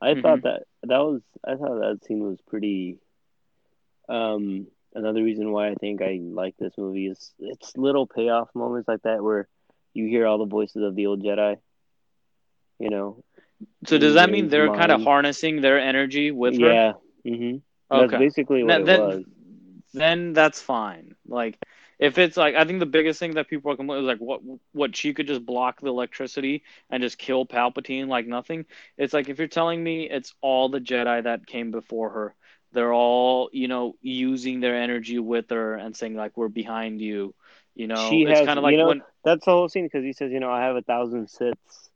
[0.00, 0.22] I Mhm.
[0.22, 1.22] thought that that was.
[1.42, 2.98] I thought that scene was pretty.
[4.08, 8.86] Um, another reason why I think I like this movie is it's little payoff moments
[8.86, 9.48] like that where
[9.94, 11.56] you hear all the voices of the old Jedi.
[12.78, 13.24] You know.
[13.86, 16.70] So does that mean they're kind of harnessing their energy with her?
[16.72, 16.92] Yeah.
[17.24, 17.56] Mm-hmm.
[17.90, 18.18] That's Okay.
[18.18, 19.24] basically what it then, was.
[19.94, 21.14] Then that's fine.
[21.26, 21.58] Like
[21.98, 24.42] if it's like I think the biggest thing that people are complaining is like what
[24.72, 28.66] what she could just block the electricity and just kill Palpatine like nothing.
[28.98, 32.34] It's like if you're telling me it's all the Jedi that came before her,
[32.72, 37.34] they're all you know using their energy with her and saying like we're behind you.
[37.74, 39.84] You know, She it's has- kind of like you know, when That's the whole scene
[39.86, 41.90] because he says, you know, I have a thousand Siths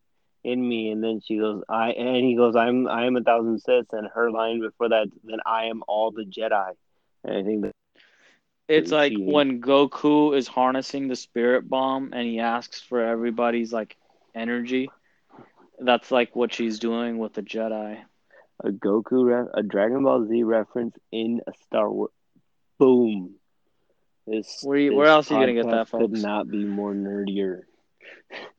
[0.45, 3.61] in me, and then she goes, I, and he goes, I'm, I am a thousand
[3.63, 6.73] Siths, and her line before that, then I am all the Jedi.
[7.25, 7.73] And I think that
[8.69, 13.97] It's like when Goku is harnessing the spirit bomb and he asks for everybody's like
[14.35, 14.91] energy.
[15.81, 17.99] That's like what she's doing with the Jedi.
[18.63, 22.11] a Goku, a Dragon Ball Z reference in a Star Wars,
[22.79, 23.37] boom.
[24.27, 26.01] This, Where you- this where else are you gonna get that, from?
[26.01, 27.61] Could not be more nerdier.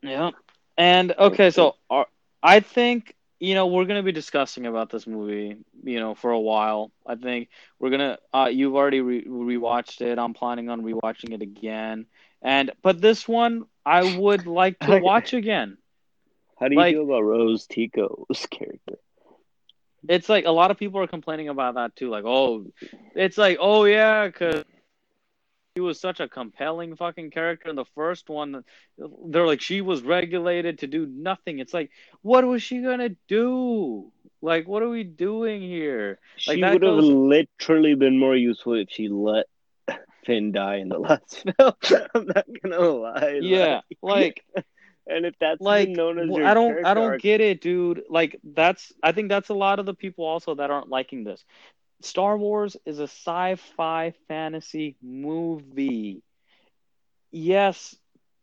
[0.02, 0.32] Yeah.
[0.78, 2.06] And okay, so uh,
[2.42, 6.40] I think you know we're gonna be discussing about this movie, you know, for a
[6.40, 6.92] while.
[7.06, 8.18] I think we're gonna.
[8.34, 10.20] Uh, you've already re- rewatched it.
[10.20, 12.06] I'm planning on rewatching it again.
[12.42, 15.78] And but this one I would like to watch again.
[16.60, 18.98] How do you Like- feel about Rose Tico's character?
[20.08, 22.10] It's like a lot of people are complaining about that too.
[22.10, 22.66] Like, oh,
[23.16, 24.64] it's like, oh yeah, because
[25.80, 28.66] he was such a compelling fucking character in the first one.
[28.98, 31.60] They're like, she was regulated to do nothing.
[31.60, 31.90] It's like,
[32.22, 34.12] what was she gonna do?
[34.42, 36.20] Like, what are we doing here?
[36.46, 39.46] Like, she would have goes- literally been more useful if she let
[40.26, 41.74] Finn die in the last film.
[42.14, 43.40] I'm not gonna lie.
[43.42, 44.44] Yeah, like,
[45.08, 47.62] and if that's like known as well, your I don't, I don't arc, get it,
[47.62, 48.04] dude.
[48.10, 51.46] Like, that's, I think that's a lot of the people also that aren't liking this.
[52.02, 56.24] Star Wars is a sci-fi fantasy movie.
[57.32, 57.96] Yes,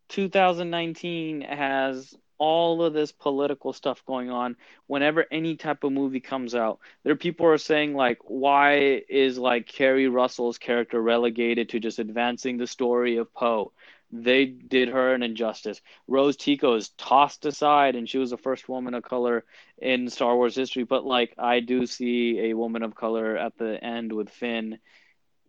[0.09, 6.55] 2019 has all of this political stuff going on whenever any type of movie comes
[6.55, 6.79] out.
[7.03, 11.99] There are people are saying like why is like Keri Russell's character relegated to just
[11.99, 13.73] advancing the story of Poe?
[14.13, 15.81] They did her an injustice.
[16.07, 19.45] Rose Tico is tossed aside and she was the first woman of color
[19.79, 23.83] in Star Wars history, but like I do see a woman of color at the
[23.83, 24.79] end with Finn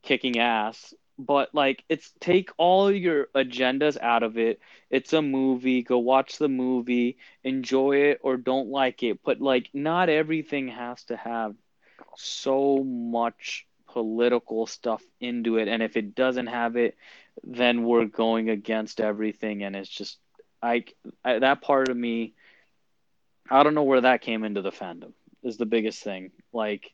[0.03, 0.93] kicking ass.
[1.17, 4.59] But like it's take all your agendas out of it.
[4.89, 5.83] It's a movie.
[5.83, 9.19] Go watch the movie, enjoy it or don't like it.
[9.23, 11.55] But like not everything has to have
[12.15, 16.95] so much political stuff into it and if it doesn't have it
[17.43, 20.17] then we're going against everything and it's just
[20.61, 20.85] I,
[21.23, 22.33] I that part of me
[23.49, 25.13] I don't know where that came into the fandom
[25.43, 26.31] is the biggest thing.
[26.53, 26.91] Like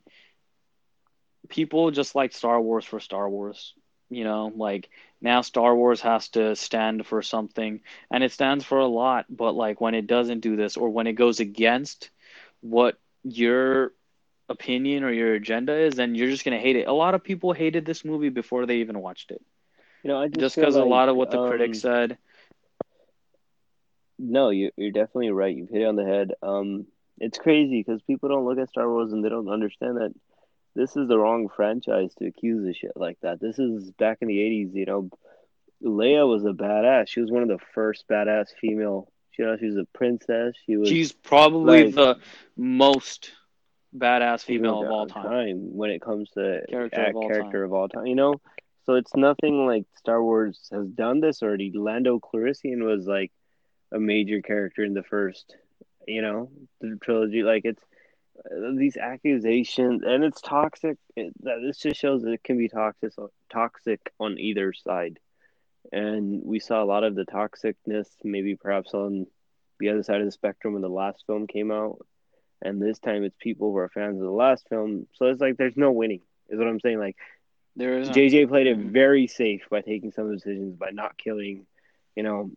[1.50, 3.74] people just like Star Wars for Star Wars.
[4.10, 4.90] You know, like
[5.22, 7.82] now Star Wars has to stand for something,
[8.12, 9.26] and it stands for a lot.
[9.30, 12.12] But like when it doesn't do this, or when it goes against
[12.62, 13.94] what your
[14.50, 16.88] opinion or your agenda is, then you're just gonna hate it.
[16.88, 19.42] A lot of people hated this movie before they even watched it.
[20.04, 22.18] You know, I just because a lot of what the um, critics said.
[24.20, 25.56] No, you you're definitely right.
[25.56, 26.32] You've hit it on the head.
[26.42, 26.86] Um,
[27.20, 30.14] it's crazy because people don't look at Star Wars and they don't understand that
[30.76, 33.40] this is the wrong franchise to accuse of shit like that.
[33.40, 34.74] This is back in the '80s.
[34.74, 35.10] You know,
[35.84, 37.08] Leia was a badass.
[37.10, 39.10] She was one of the first badass female.
[39.38, 40.54] You know, she was a princess.
[40.66, 42.18] She was She's probably like- the
[42.56, 43.32] most
[43.96, 45.76] badass female of all time.
[45.76, 47.66] when it comes to Character of all character time.
[47.66, 48.06] of all time.
[48.06, 48.42] You know,
[48.86, 51.72] so it's nothing like Star Wars has done this already.
[51.74, 53.32] Lando Calrissian was like
[53.92, 55.56] a major character in the first,
[56.08, 56.50] you know,
[56.82, 57.44] the trilogy.
[57.44, 57.84] Like it's
[58.40, 60.98] uh, these accusations, and it's toxic.
[61.16, 63.14] It, that this just shows that it can be toxic,
[63.52, 65.20] toxic on either side.
[65.92, 69.28] And we saw a lot of the toxicness, maybe perhaps on
[69.80, 72.06] the other side of the spectrum when the last film came out.
[72.64, 75.08] And this time it's people who are fans of the last film.
[75.14, 77.00] So it's like there's no winning, is what I'm saying.
[77.00, 77.18] Like
[77.76, 78.92] There is JJ played it Mhm.
[78.92, 81.68] very safe by taking some decisions, by not killing,
[82.16, 82.52] you know,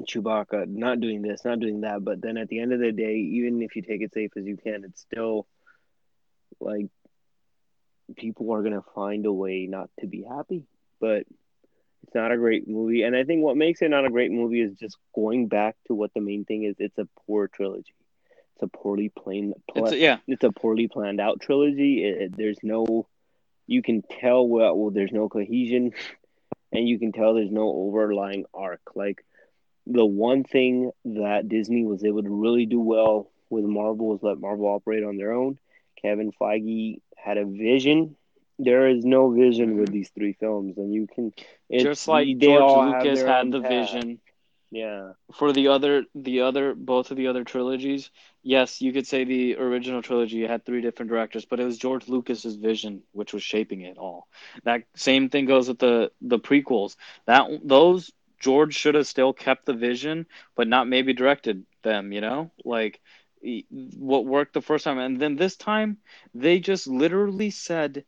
[0.00, 2.04] Chewbacca, not doing this, not doing that.
[2.04, 4.44] But then at the end of the day, even if you take it safe as
[4.46, 5.46] you can, it's still
[6.60, 6.86] like
[8.16, 10.64] people are gonna find a way not to be happy.
[11.00, 11.26] But
[12.02, 14.60] it's not a great movie, and I think what makes it not a great movie
[14.60, 16.76] is just going back to what the main thing is.
[16.78, 17.94] It's a poor trilogy.
[18.54, 19.54] It's a poorly planned.
[19.74, 20.18] It's yeah.
[20.26, 22.04] it's a poorly planned out trilogy.
[22.04, 23.06] It, it- there's no,
[23.66, 25.92] you can tell well, well, there's no cohesion,
[26.72, 28.80] and you can tell there's no overlying arc.
[28.94, 29.24] Like
[29.86, 34.38] the one thing that Disney was able to really do well with Marvel was let
[34.38, 35.58] Marvel operate on their own.
[36.00, 38.16] Kevin Feige had a vision.
[38.58, 39.94] There is no vision with mm-hmm.
[39.94, 41.32] these three films, and you can
[41.68, 43.70] it's, Just like George Lucas had the path.
[43.70, 44.20] vision
[44.74, 48.10] Yeah, for the other the other both of the other trilogies.
[48.42, 52.08] Yes, you could say the original trilogy had three different directors, but it was George
[52.08, 54.26] Lucas's vision which was shaping it all.
[54.64, 56.96] That same thing goes with the the prequels.
[57.26, 58.10] That those
[58.40, 62.10] George should have still kept the vision, but not maybe directed them.
[62.12, 63.00] You know, like
[63.70, 65.98] what worked the first time, and then this time
[66.34, 68.04] they just literally said.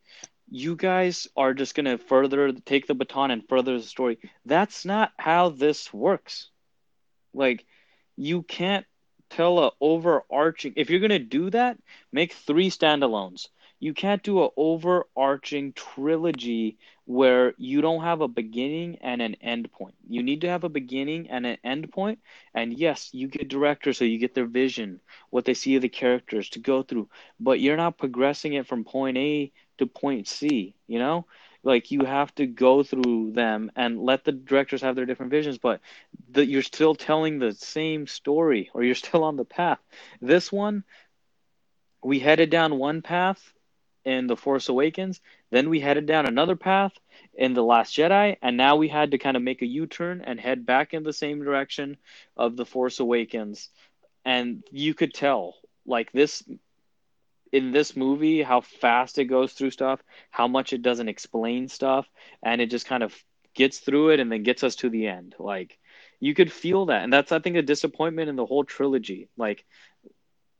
[0.49, 4.17] You guys are just gonna further take the baton and further the story.
[4.45, 6.49] That's not how this works.
[7.37, 7.65] Like,
[8.17, 8.85] you can't
[9.29, 10.73] tell a overarching.
[10.75, 11.77] If you're gonna do that,
[12.11, 13.47] make three standalones.
[13.79, 19.71] You can't do a overarching trilogy where you don't have a beginning and an end
[19.71, 19.95] point.
[20.09, 22.19] You need to have a beginning and an end point.
[22.53, 25.89] And yes, you get directors so you get their vision, what they see of the
[25.89, 27.09] characters to go through,
[27.39, 31.25] but you're not progressing it from point A to point C, you know?
[31.67, 35.57] Like you have to go through them and let the directors have their different visions,
[35.57, 35.81] but
[36.29, 39.79] the, you're still telling the same story or you're still on the path.
[40.21, 40.85] This one,
[42.01, 43.51] we headed down one path
[44.05, 45.19] in The Force Awakens,
[45.51, 46.93] then we headed down another path
[47.33, 50.21] in The Last Jedi, and now we had to kind of make a U turn
[50.25, 51.97] and head back in the same direction
[52.37, 53.69] of The Force Awakens.
[54.23, 55.55] And you could tell,
[55.85, 56.41] like, this
[57.51, 62.07] in this movie, how fast it goes through stuff, how much it doesn't explain stuff,
[62.43, 63.15] and it just kind of
[63.53, 65.35] gets through it and then gets us to the end.
[65.39, 65.77] Like,
[66.19, 67.03] you could feel that.
[67.03, 69.29] And that's, I think, a disappointment in the whole trilogy.
[69.37, 69.65] Like,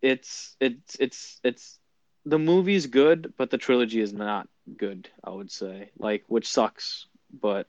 [0.01, 1.79] it's, it's, it's, it's,
[2.25, 5.91] the movie's good, but the trilogy is not good, I would say.
[5.97, 7.07] Like, which sucks.
[7.41, 7.67] But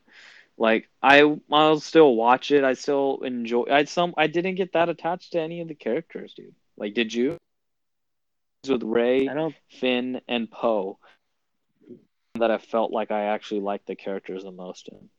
[0.59, 2.65] like I I'll still watch it.
[2.65, 6.35] I still enjoy I some I didn't get that attached to any of the characters,
[6.35, 6.55] dude.
[6.77, 7.39] Like did you?
[8.67, 9.29] With Rey,
[9.69, 10.99] Finn, and Poe
[12.35, 15.11] that I felt like I actually liked the characters the most in.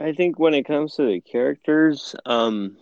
[0.00, 2.76] I think when it comes to the characters, um,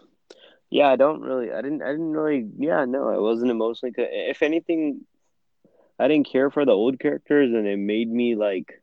[0.71, 3.93] yeah, I don't really, I didn't, I didn't really, yeah, no, I wasn't emotionally.
[3.93, 5.07] co- If anything,
[5.99, 8.83] I didn't care for the old characters, and it made me like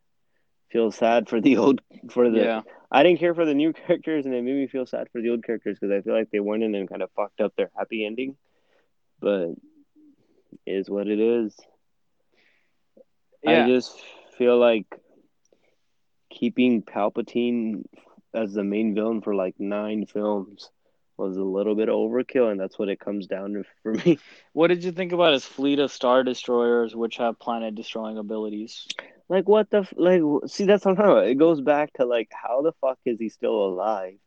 [0.71, 2.39] feel sad for the old, for the.
[2.39, 2.61] Yeah.
[2.91, 5.29] I didn't care for the new characters, and it made me feel sad for the
[5.29, 7.71] old characters because I feel like they went in and kind of fucked up their
[7.77, 8.35] happy ending.
[9.19, 9.49] But
[10.65, 11.55] is what it is.
[13.43, 13.65] Yeah.
[13.65, 13.99] I just
[14.37, 14.87] feel like
[16.29, 17.83] keeping Palpatine
[18.33, 20.69] as the main villain for like nine films
[21.17, 24.19] was a little bit overkill, and that's what it comes down to for me.
[24.53, 28.87] What did you think about his fleet of star destroyers which have planet destroying abilities?
[29.29, 30.21] Like, what the f- like?
[30.47, 31.27] See, that's what I'm talking about.
[31.27, 34.17] It goes back to like, how the fuck is he still alive?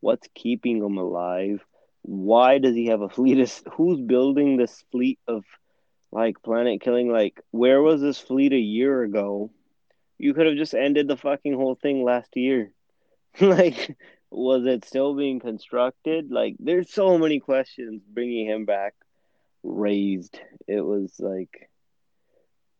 [0.00, 1.64] What's keeping him alive?
[2.02, 3.38] Why does he have a fleet?
[3.38, 5.44] Of, who's building this fleet of
[6.12, 7.10] like planet killing?
[7.10, 9.50] Like, where was this fleet a year ago?
[10.18, 12.72] You could have just ended the fucking whole thing last year.
[13.40, 13.96] like,
[14.30, 16.30] was it still being constructed?
[16.30, 18.94] Like, there's so many questions bringing him back
[19.62, 20.38] raised.
[20.66, 21.68] It was like,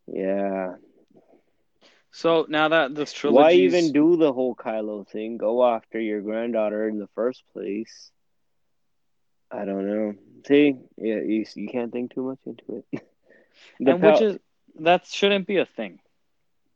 [0.06, 0.74] yeah.
[2.12, 5.36] So now that this trilogy, Why even do the whole Kylo thing?
[5.36, 8.10] Go after your granddaughter in the first place.
[9.50, 10.14] I don't know.
[10.46, 13.02] See, yeah, you you can't think too much into it.
[13.80, 14.38] The and which is
[14.80, 15.98] that shouldn't be a thing.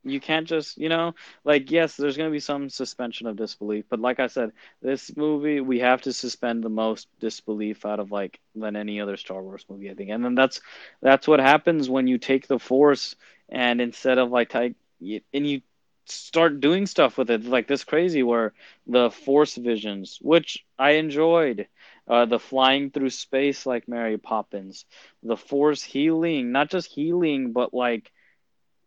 [0.04, 1.14] You can't just, you know,
[1.44, 5.16] like yes, there's going to be some suspension of disbelief, but like I said, this
[5.16, 9.42] movie we have to suspend the most disbelief out of like than any other Star
[9.42, 10.10] Wars movie, I think.
[10.10, 10.60] And then that's
[11.02, 13.16] that's what happens when you take the Force
[13.48, 15.60] and instead of like type and you
[16.06, 18.52] start doing stuff with it like this crazy where
[18.86, 21.66] the Force visions, which I enjoyed,
[22.08, 24.84] uh, the flying through space like Mary Poppins,
[25.22, 28.10] the Force healing, not just healing, but like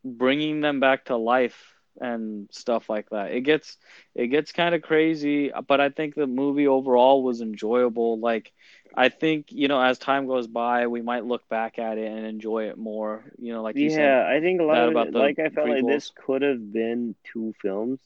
[0.03, 3.31] bringing them back to life and stuff like that.
[3.33, 3.77] It gets
[4.15, 8.19] it gets kind of crazy, but I think the movie overall was enjoyable.
[8.19, 8.51] Like
[8.95, 12.25] I think, you know, as time goes by, we might look back at it and
[12.25, 14.19] enjoy it more, you know, like you yeah, said.
[14.27, 17.53] I think a lot of it, like I felt like this could have been two
[17.61, 17.99] films,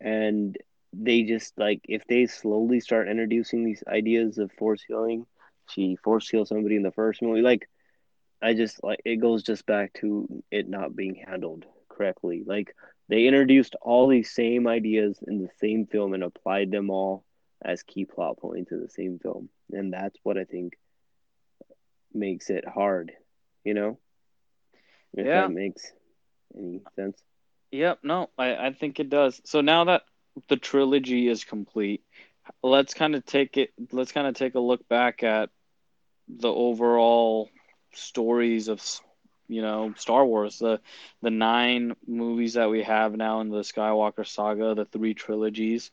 [0.00, 0.56] and
[1.02, 5.26] they just like if they slowly start introducing these ideas of force healing,
[5.68, 7.42] she force healed somebody in the first movie.
[7.42, 7.68] Like
[8.42, 12.42] I just like it goes just back to it not being handled correctly.
[12.46, 12.74] Like
[13.08, 17.24] they introduced all these same ideas in the same film and applied them all
[17.64, 20.74] as key plot points in the same film, and that's what I think
[22.12, 23.12] makes it hard.
[23.64, 23.98] You know,
[25.14, 25.42] if Yeah.
[25.42, 25.92] that makes
[26.56, 27.22] any sense.
[27.72, 29.40] Yep, no, I, I think it does.
[29.44, 30.02] So now that
[30.48, 32.02] the trilogy is complete,
[32.62, 35.50] let's kind of take it let's kind of take a look back at
[36.28, 37.50] the overall
[37.92, 38.82] stories of
[39.48, 40.80] you know Star Wars, the
[41.22, 45.90] the nine movies that we have now in the Skywalker saga, the three trilogies.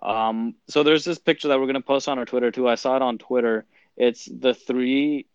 [0.00, 2.68] Um, so there's this picture that we're gonna post on our Twitter too.
[2.68, 3.66] I saw it on Twitter.
[3.96, 5.26] It's the three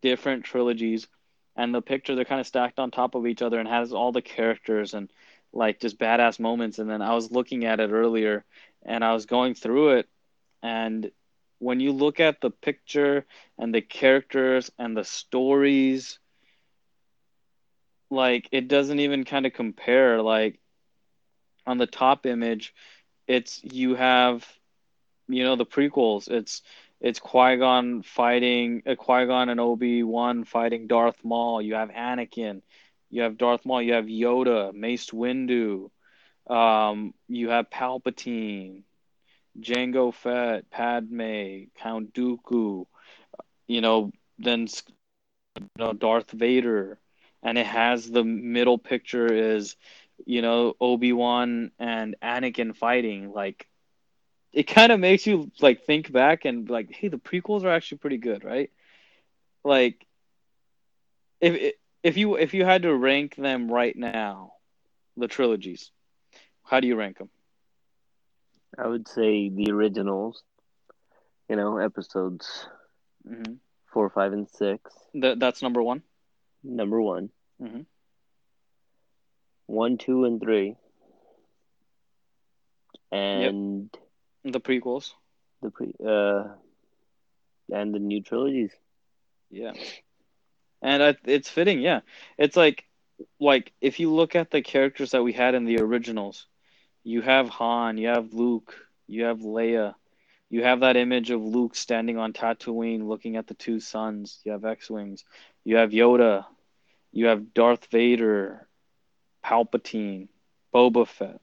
[0.00, 1.06] different trilogies,
[1.56, 4.12] and the picture they're kind of stacked on top of each other and has all
[4.12, 5.10] the characters and
[5.52, 6.78] like just badass moments.
[6.78, 8.44] And then I was looking at it earlier,
[8.84, 10.08] and I was going through it,
[10.62, 11.10] and
[11.58, 13.24] when you look at the picture
[13.58, 16.18] and the characters and the stories,
[18.10, 20.20] like it doesn't even kind of compare.
[20.20, 20.58] Like
[21.66, 22.74] on the top image,
[23.26, 24.46] it's you have,
[25.28, 26.28] you know, the prequels.
[26.30, 26.62] It's
[27.00, 31.62] it's Qui Gon fighting uh, Qui Gon and Obi Wan fighting Darth Maul.
[31.62, 32.62] You have Anakin,
[33.12, 33.82] you have Darth Maul.
[33.82, 35.90] You have Yoda, Mace Windu.
[36.48, 38.82] Um, you have Palpatine,
[39.60, 42.86] Jango Fett, Padme, Count Dooku.
[43.68, 44.68] You know, then
[45.60, 46.98] you know Darth Vader,
[47.42, 49.76] and it has the middle picture is
[50.26, 53.32] you know Obi Wan and Anakin fighting.
[53.32, 53.68] Like
[54.52, 57.98] it kind of makes you like think back and like, hey, the prequels are actually
[57.98, 58.70] pretty good, right?
[59.64, 60.06] Like
[61.40, 64.52] if if you if you had to rank them right now,
[65.16, 65.90] the trilogies,
[66.64, 67.30] how do you rank them?
[68.78, 70.42] I would say the originals,
[71.48, 72.68] you know, episodes
[73.26, 73.54] hmm
[73.92, 74.90] four, five, and six.
[75.14, 76.02] That that's number one.
[76.64, 77.30] Number one,
[77.60, 77.86] Mhm.
[79.66, 80.76] one, two, and three,
[83.10, 83.90] and
[84.44, 85.12] The prequels.
[85.60, 86.44] the pre uh,
[87.72, 88.72] and the new trilogies.
[89.50, 89.72] Yeah.
[90.82, 92.00] And I, it's fitting, yeah.
[92.36, 92.84] It's like
[93.38, 96.46] like if you look at the characters that we had in the originals,
[97.04, 98.74] you have Han, you have Luke,
[99.06, 99.94] you have Leia,
[100.50, 104.40] you have that image of Luke standing on Tatooine looking at the two suns.
[104.44, 105.24] You have X-wings.
[105.64, 106.44] You have Yoda.
[107.12, 108.66] You have Darth Vader,
[109.44, 110.28] Palpatine,
[110.74, 111.40] Boba Fett,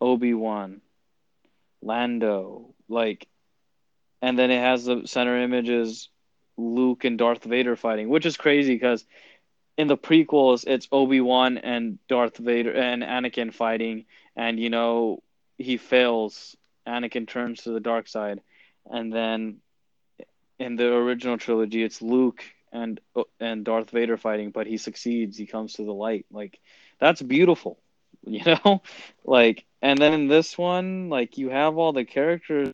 [0.00, 0.82] Obi-Wan,
[1.82, 3.26] Lando, like
[4.22, 6.08] and then it has the center images
[6.56, 9.04] Luke and Darth Vader fighting, which is crazy because
[9.76, 14.04] in the prequels it's Obi-Wan and Darth Vader and Anakin fighting
[14.36, 15.22] and you know
[15.58, 16.56] he fails.
[16.86, 18.40] Anakin turns to the dark side.
[18.90, 19.58] And then
[20.58, 23.00] in the original trilogy it's Luke and
[23.40, 25.36] and Darth Vader fighting but he succeeds.
[25.36, 26.26] He comes to the light.
[26.30, 26.58] Like
[26.98, 27.78] that's beautiful
[28.26, 28.82] you know?
[29.24, 32.72] Like and then in this one like you have all the characters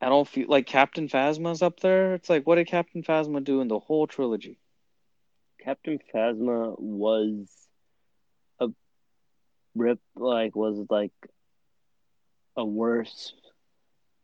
[0.00, 2.14] I don't feel like Captain Phasma's up there.
[2.14, 4.58] It's like, what did Captain Phasma do in the whole trilogy?
[5.62, 7.48] Captain Phasma was
[8.60, 8.68] a
[9.74, 11.12] rip like was like
[12.56, 13.34] a worse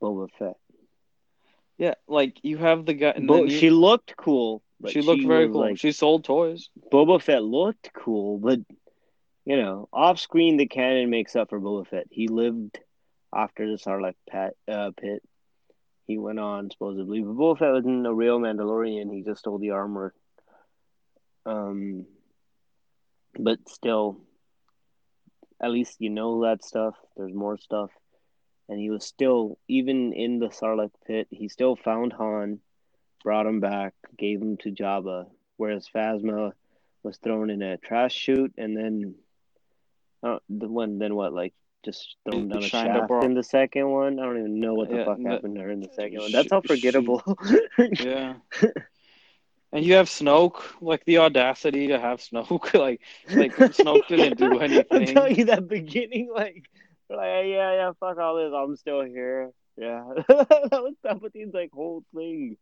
[0.03, 0.57] Boba Fett.
[1.77, 3.15] Yeah, like you have the guy.
[3.19, 5.61] You, she looked cool she looked very cool.
[5.61, 6.69] Like, she sold toys.
[6.93, 8.61] Boba Fett looked cool, but
[9.45, 12.07] you know, off screen the canon makes up for Boba Fett.
[12.11, 12.79] He lived
[13.35, 15.23] after the Sarlacc pat, uh, pit.
[16.07, 19.13] He went on supposedly, but Boba Fett wasn't a real Mandalorian.
[19.13, 20.15] He just stole the armor.
[21.45, 22.07] Um,
[23.39, 24.21] but still,
[25.61, 26.95] at least you know that stuff.
[27.17, 27.91] There's more stuff,
[28.69, 31.27] and he was still even in the Sarlacc pit.
[31.31, 32.61] He still found Han,
[33.25, 35.27] brought him back, gave him to Jabba,
[35.57, 36.53] whereas Phasma
[37.03, 39.15] was thrown in a trash chute, and then
[40.23, 41.55] uh, the one then what like
[41.87, 44.19] just thrown down a shaft in the second one.
[44.19, 46.33] I don't even know what the Yeah, fuck happened there in the second one.
[46.33, 47.23] That's how forgettable.
[47.79, 48.35] Yeah.
[49.73, 54.59] And you have Snoke, like the audacity to have Snoke, like like Snoke didn't do
[54.67, 55.07] anything.
[55.15, 56.65] telling you that beginning, like,
[57.11, 58.53] like yeah, yeah, fuck all this.
[58.55, 59.51] I'm still here.
[59.77, 62.57] Yeah, that was Palpatine's like whole thing.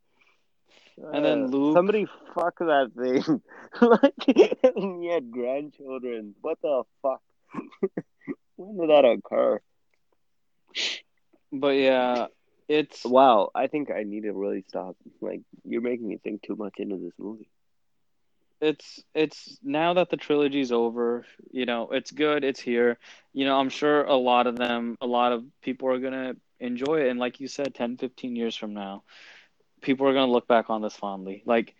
[1.13, 3.41] And then Uh, Luke- somebody fuck that thing.
[3.81, 6.35] like, he had grandchildren.
[6.41, 7.21] What the fuck?
[8.85, 9.61] Did that occur?
[11.51, 12.27] But yeah,
[12.67, 14.97] it's Wow, I think I need to really stop.
[15.21, 17.49] Like, you're making me think too much into this movie.
[18.61, 22.97] it's it's now that the trilogy's over, you know, it's good, it's here.
[23.33, 27.01] You know, I'm sure a lot of them, a lot of people are gonna enjoy
[27.01, 27.09] it.
[27.09, 29.03] And like you said, 10, 15 years from now,
[29.81, 31.43] people are gonna look back on this fondly.
[31.45, 31.75] Like,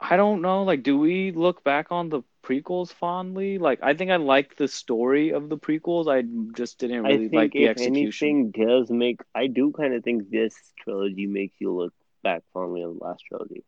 [0.00, 3.58] I don't know, like, do we look back on the prequels fondly?
[3.58, 6.08] Like, I think I like the story of the prequels.
[6.08, 6.22] I
[6.56, 8.28] just didn't I really think like the execution.
[8.28, 12.82] anything does make, I do kind of think this trilogy makes you look back fondly
[12.82, 13.64] on the last trilogy,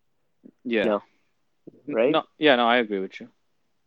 [0.64, 0.84] Yeah.
[0.84, 1.02] No.
[1.86, 2.12] right?
[2.12, 3.28] No, yeah, no, I agree with you.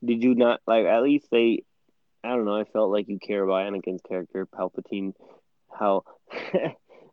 [0.04, 0.86] Did you not like?
[0.86, 1.64] At least they,
[2.24, 2.56] I don't know.
[2.56, 5.14] I felt like you care about Anakin's character, Palpatine,
[5.78, 6.04] how,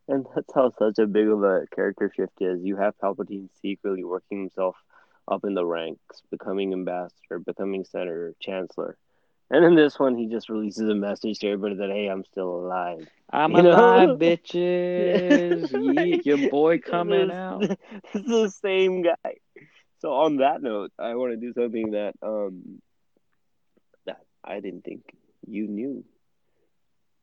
[0.08, 2.62] and that's how such a big of a character shift is.
[2.62, 4.76] You have Palpatine secretly working himself
[5.30, 8.96] up in the ranks, becoming ambassador, becoming senator, chancellor.
[9.52, 12.48] And in this one, he just releases a message to everybody that, hey, I'm still
[12.48, 13.08] alive.
[13.32, 13.70] I'm You know?
[13.70, 15.70] alive, bitches.
[15.72, 17.60] Yeet, your boy coming This- out.
[18.12, 19.34] This is the same guy.
[20.00, 22.80] So on that note, I want to do something that um
[24.06, 25.02] that I didn't think
[25.46, 26.04] you knew.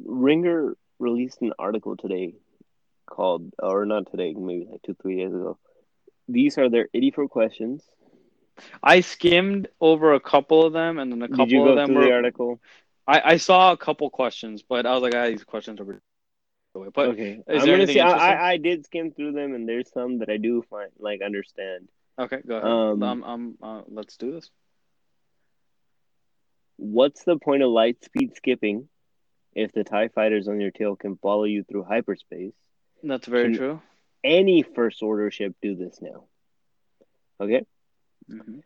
[0.04, 2.36] Ringer released an article today
[3.10, 5.58] called, or not today, maybe like two, three days ago.
[6.28, 7.84] These are their 84 questions.
[8.82, 11.76] I skimmed over a couple of them, and then a couple Did you of go
[11.76, 12.06] them through were.
[12.06, 12.62] the article?
[13.08, 16.02] I, I saw a couple questions, but I was like, ah, these questions are.
[16.94, 18.00] But okay, I'm gonna see.
[18.00, 18.12] I.
[18.12, 21.88] I I did skim through them, and there's some that I do find like understand.
[22.20, 22.70] okay, go ahead.
[22.70, 24.50] Um, Um, um, uh, let's do this.
[26.78, 28.90] What's the point of light speed skipping
[29.54, 32.54] if the TIE fighters on your tail can follow you through hyperspace?
[33.02, 33.82] That's very Can- true.
[34.24, 36.26] Any First Order ship do this now.
[37.40, 37.66] Okay?
[38.30, 38.62] Mhm.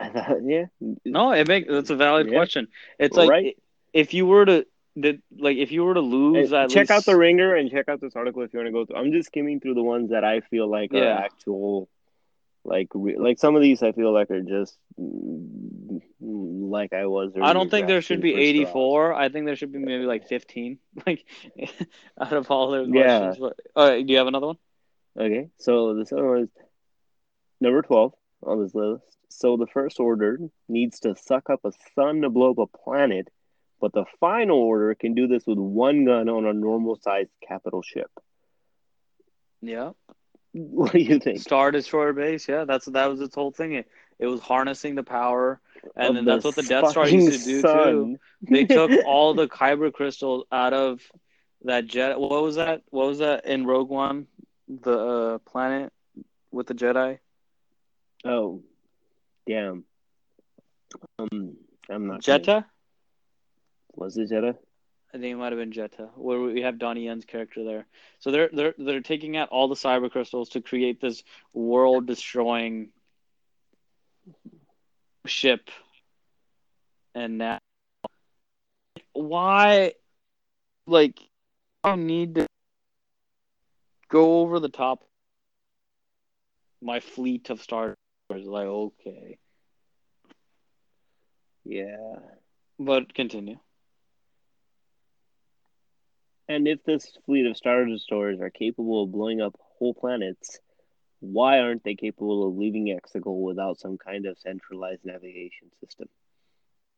[0.00, 0.64] Thought, yeah.
[1.04, 2.34] No, it make that's a valid Yeah.
[2.36, 2.68] question.
[2.98, 3.56] It's like Right.
[3.92, 4.66] if you were to
[4.98, 8.00] did like if you were to lose, at check out the ringer and check out
[8.00, 8.96] this article if you want to go through.
[8.96, 11.88] I'm just skimming through the ones that I feel like are actual,
[12.64, 14.76] like re- like some of these I feel like are just
[16.20, 17.32] like I was.
[17.40, 18.48] I don't think there should be for straws.
[18.48, 19.14] 84.
[19.14, 21.24] I think there should be maybe like 15, like
[22.20, 23.18] out of all their Yeah.
[23.18, 23.38] questions.
[23.38, 24.58] But, all right, do you have another one?
[25.18, 26.48] Okay, so this second one is
[27.60, 28.12] number 12
[28.42, 29.04] on this list.
[29.28, 30.38] So the First Order
[30.68, 33.28] needs to suck up a sun to blow up a planet,
[33.80, 37.82] but the Final Order can do this with one gun on a normal sized capital
[37.82, 38.10] ship.
[39.62, 39.90] Yeah,
[40.52, 41.40] What do you think?
[41.40, 42.48] Star Destroyer base.
[42.48, 43.74] Yeah, that's that was its whole thing.
[43.74, 43.88] It,
[44.18, 45.60] it was harnessing the power,
[45.96, 48.18] and then that's what the Death Star used to do fucking too.
[48.50, 51.00] They took all the kyber crystals out of
[51.64, 52.18] that jet.
[52.18, 52.82] What was that?
[52.90, 54.26] What was that in Rogue One?
[54.68, 55.92] The uh, planet
[56.50, 57.18] with the Jedi.
[58.24, 58.62] Oh,
[59.46, 59.84] damn.
[61.18, 61.56] Um,
[61.88, 62.22] I'm not.
[62.22, 62.64] Jedha.
[63.94, 64.56] Was it Jedha?
[65.12, 67.86] I think it might have been Jedha, where we have Donnie Yen's character there.
[68.20, 72.90] So they're they're they're taking out all the kyber crystals to create this world destroying
[75.26, 75.70] ship.
[77.14, 77.58] And now
[79.12, 79.94] why
[80.86, 81.18] like
[81.82, 82.46] I need to
[84.08, 85.04] go over the top
[86.80, 87.96] my fleet of stars
[88.36, 89.38] like okay.
[91.64, 92.16] Yeah.
[92.78, 93.58] But continue.
[96.48, 100.58] And if this fleet of Star Destroyers are capable of blowing up whole planets,
[101.20, 106.08] why aren't they capable of leaving Exegol without some kind of centralized navigation system?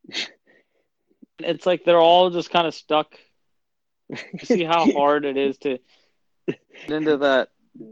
[1.39, 3.17] It's like they're all just kind of stuck.
[4.11, 5.79] You see how hard it is to
[6.47, 7.49] get into that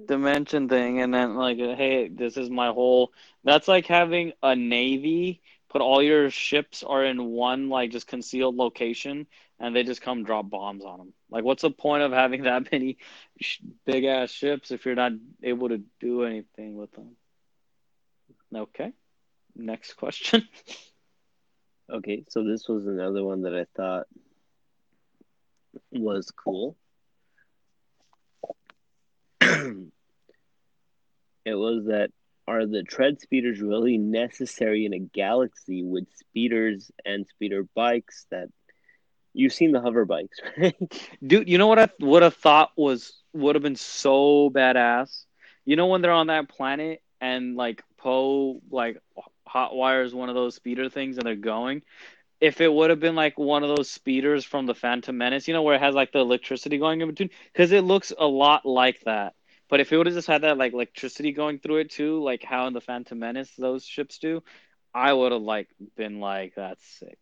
[0.07, 3.12] dimension thing, and then like, hey, this is my whole.
[3.45, 8.57] That's like having a navy, but all your ships are in one like just concealed
[8.57, 9.26] location,
[9.59, 11.12] and they just come drop bombs on them.
[11.31, 12.99] Like, what's the point of having that many
[13.41, 15.12] sh- big ass ships if you're not
[15.43, 17.16] able to do anything with them?
[18.55, 18.93] Okay,
[19.57, 20.49] next question.
[21.91, 24.07] Okay, so this was another one that I thought
[25.93, 26.76] was cool.
[31.45, 32.11] it was that
[32.47, 38.49] are the tread speeders really necessary in a galaxy with speeders and speeder bikes that
[39.33, 40.75] you've seen the hover bikes, right?
[41.25, 45.25] Dude, you know what I would have thought was would have been so badass?
[45.65, 49.01] You know when they're on that planet and like Poe like
[49.47, 51.83] hot wires one of those speeder things and they're going.
[52.41, 55.53] If it would have been like one of those speeders from the Phantom Menace, you
[55.53, 58.65] know, where it has like the electricity going in between, because it looks a lot
[58.65, 59.35] like that.
[59.71, 62.43] But if it would have just had that like electricity going through it too, like
[62.43, 64.43] how in the Phantom Menace those ships do,
[64.93, 67.18] I would have like been like, that's sick.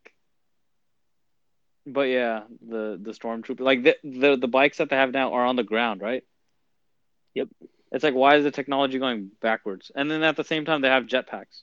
[1.87, 5.45] But yeah, the the stormtrooper like the, the the bikes that they have now are
[5.45, 6.25] on the ground, right?
[7.35, 7.49] Yep.
[7.93, 9.93] It's like why is the technology going backwards?
[9.95, 11.63] And then at the same time they have jetpacks.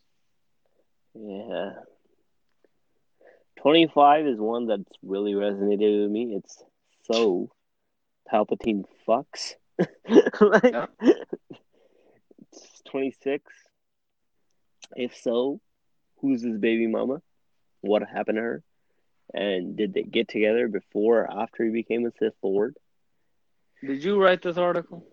[1.16, 1.74] Yeah.
[3.62, 6.36] 25 is one that's really resonated with me.
[6.36, 6.64] It's
[7.12, 7.50] so
[8.32, 9.54] Palpatine fucks.
[10.42, 10.86] like, Yeah.
[12.52, 13.44] It's 26.
[14.96, 15.60] If so,
[16.20, 17.22] who's his baby mama?
[17.82, 18.64] What happened to her?
[19.34, 22.78] And did they get together before or after he became a Sith Lord?
[23.86, 25.06] Did you write this article?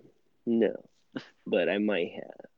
[0.47, 0.75] No,
[1.47, 2.53] but I might have.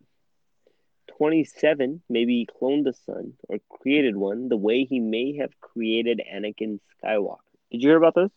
[1.19, 6.21] 27, maybe he cloned a son or created one the way he may have created
[6.33, 7.39] Anakin Skywalker.
[7.71, 8.31] Did you hear about this?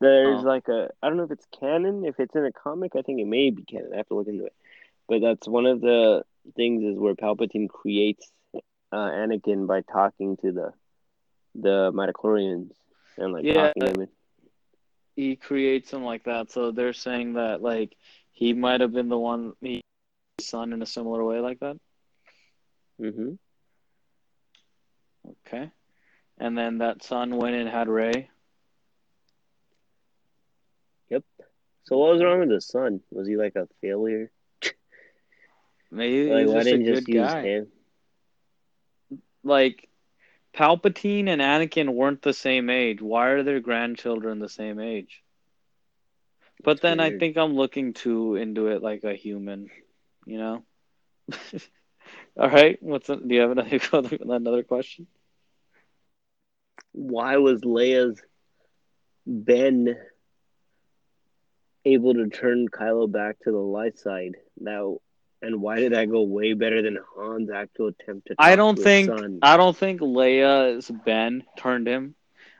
[0.00, 0.46] There's Oh.
[0.46, 2.04] like a, I don't know if it's canon.
[2.04, 3.92] If it's in a comic, I think it may be canon.
[3.94, 4.54] I have to look into it.
[5.08, 6.24] But that's one of the
[6.54, 8.60] things is where Palpatine creates uh,
[8.92, 10.72] Anakin by talking to the
[11.54, 12.72] the midichlorians
[13.16, 13.72] and like Yeah.
[13.72, 14.08] talking to them.
[15.14, 17.96] He creates him like that, so they're saying that like
[18.32, 19.80] he might have been the one he
[20.40, 21.78] son in a similar way like that.
[22.98, 23.34] hmm
[25.46, 25.70] Okay.
[26.38, 28.28] And then that son went and had Rey.
[31.86, 33.02] So what was wrong with the son?
[33.10, 34.30] Was he like a failure?
[35.90, 37.42] Maybe Like why just a didn't good just use guy.
[37.42, 37.72] him?
[39.44, 39.88] Like
[40.54, 43.00] Palpatine and Anakin weren't the same age.
[43.00, 45.22] Why are their grandchildren the same age?
[46.62, 49.70] But That's then I think I'm looking too into it like a human,
[50.26, 50.64] you know?
[52.38, 52.78] All right.
[52.82, 53.78] What's do you have another
[54.20, 55.06] another question?
[56.92, 58.22] Why was Leia's
[59.26, 59.96] Ben
[61.86, 64.36] able to turn Kylo back to the light side?
[64.58, 64.98] Now,
[65.40, 68.34] and why did that go way better than Han's actual attempt to?
[68.38, 69.10] I don't to think?
[69.42, 72.14] I don't think Leia's Ben turned him.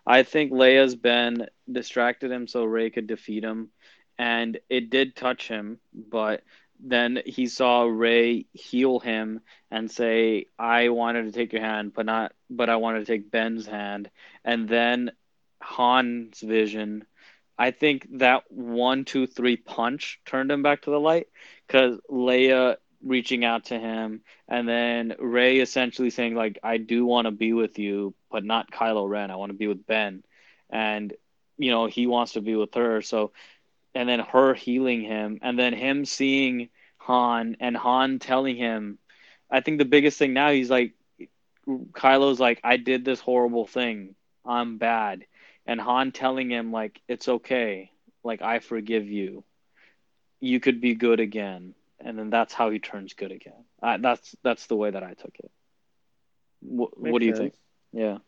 [0.07, 3.71] I think Leia's Ben distracted him so Rey could defeat him,
[4.19, 5.81] and it did touch him.
[5.93, 6.43] But
[6.79, 12.07] then he saw Rey heal him and say, "I wanted to take your hand, but
[12.07, 14.11] not, but I wanted to take Ben's hand."
[14.45, 15.11] And then
[15.61, 17.05] Han's vision.
[17.59, 21.29] I think that one, two, three punch turned him back to the light
[21.67, 27.27] because Leia reaching out to him and then Rey essentially saying like I do want
[27.27, 29.31] to be with you, but not Kylo Ren.
[29.31, 30.23] I want to be with Ben,
[30.71, 31.13] and
[31.59, 33.03] you know he wants to be with her.
[33.03, 33.33] So,
[33.95, 38.99] and then her healing him, and then him seeing Han and Han telling him,
[39.51, 40.93] I think the biggest thing now he's like,
[41.67, 44.15] Kylo's like I did this horrible thing.
[44.45, 45.25] I'm bad,
[45.67, 47.91] and Han telling him like it's okay,
[48.25, 49.45] like I forgive you.
[50.41, 53.65] You could be good again and then that's how he turns good again.
[53.83, 55.51] Uh, that's that's the way that I took it.
[56.61, 57.55] What, what do you sense.
[57.55, 57.55] think?
[57.93, 58.19] Yeah.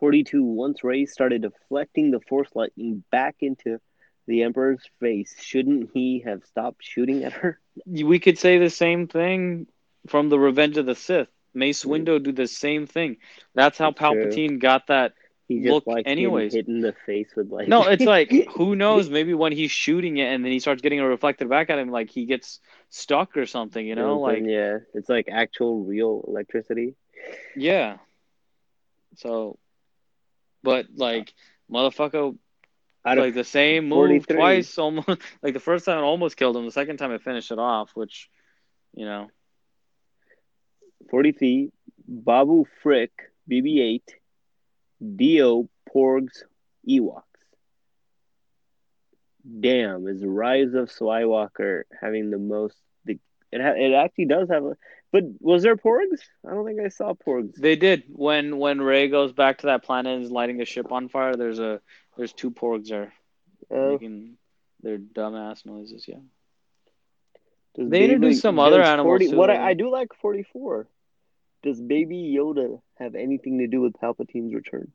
[0.00, 0.42] 42.
[0.42, 3.78] Once Rey started deflecting the Force lightning back into
[4.26, 7.60] the Emperor's face, shouldn't he have stopped shooting at her?
[7.86, 9.66] We could say the same thing
[10.08, 11.28] from the Revenge of the Sith.
[11.54, 11.84] Mace.
[11.84, 13.18] Windu do the same thing.
[13.54, 14.24] That's how That's true.
[14.26, 15.14] Palpatine got that.
[15.58, 16.54] He just Look, likes anyways.
[16.54, 17.68] hit in the face with like.
[17.68, 19.08] No, it's like who knows?
[19.08, 21.90] Maybe when he's shooting it and then he starts getting a reflected back at him,
[21.90, 23.86] like he gets stuck or something.
[23.86, 26.94] You know, like yeah, it's like actual real electricity.
[27.56, 27.98] yeah.
[29.16, 29.58] So,
[30.62, 31.32] but like
[31.70, 32.36] motherfucker
[33.04, 35.08] Out like the same move twice almost
[35.42, 37.90] like the first time it almost killed him the second time it finished it off
[37.94, 38.28] which
[38.94, 39.30] you know
[41.10, 41.70] 43,
[42.08, 43.12] Babu Frick,
[43.50, 44.02] BB-8,
[45.16, 46.44] Dio Porgs,
[46.88, 47.22] Ewoks.
[49.60, 52.76] damn, is Rise of Skywalker having the most?
[53.04, 53.18] The,
[53.52, 54.76] it ha, it actually does have a.
[55.12, 56.20] But was there porgs?
[56.46, 57.54] I don't think I saw porgs.
[57.56, 60.90] They did when when Rey goes back to that planet and is lighting the ship
[60.90, 61.36] on fire.
[61.36, 61.80] There's a
[62.16, 63.12] there's two porgs there
[63.70, 64.36] Uh, making
[64.82, 66.06] their dumbass noises.
[66.08, 66.16] Yeah.
[67.76, 69.50] does they introduced some other animals 40 What.
[69.50, 70.88] I, I do like forty four.
[71.64, 74.92] Does Baby Yoda have anything to do with Palpatine's return?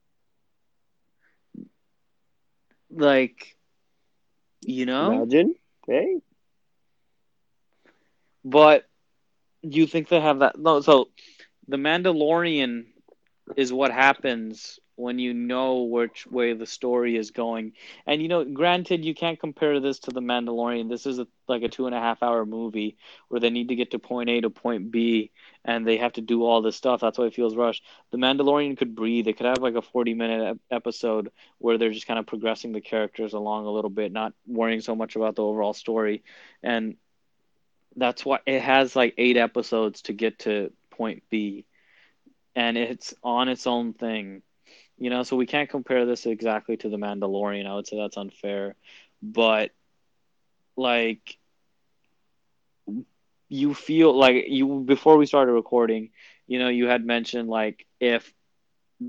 [2.92, 3.58] Like,
[4.62, 5.56] you know, Imagine,
[5.88, 6.22] hey,
[8.46, 8.86] but
[9.62, 10.58] you think they have that?
[10.60, 10.82] No.
[10.82, 11.10] So,
[11.68, 12.86] the Mandalorian
[13.58, 17.74] is what happens when you know which way the story is going.
[18.08, 20.90] And you know, granted, you can't compare this to the Mandalorian.
[20.90, 22.98] This is a, like a two and a half hour movie
[23.30, 25.32] where they need to get to point A to point B,
[25.66, 27.02] and they have to do all this stuff.
[27.02, 27.84] That's why it feels rushed.
[28.12, 29.28] The Mandalorian could breathe.
[29.28, 32.82] It could have like a forty minute episode where they're just kind of progressing the
[32.82, 36.24] characters along a little bit, not worrying so much about the overall story.
[36.64, 36.96] And
[37.96, 41.66] that's why it has like eight episodes to get to point B,
[42.56, 44.42] and it's on its own thing.
[44.98, 47.66] You know, so we can't compare this exactly to the Mandalorian.
[47.66, 48.76] I would say that's unfair,
[49.22, 49.72] but
[50.76, 51.38] like
[53.50, 56.12] you feel like you before we started recording,
[56.48, 58.34] you know, you had mentioned like if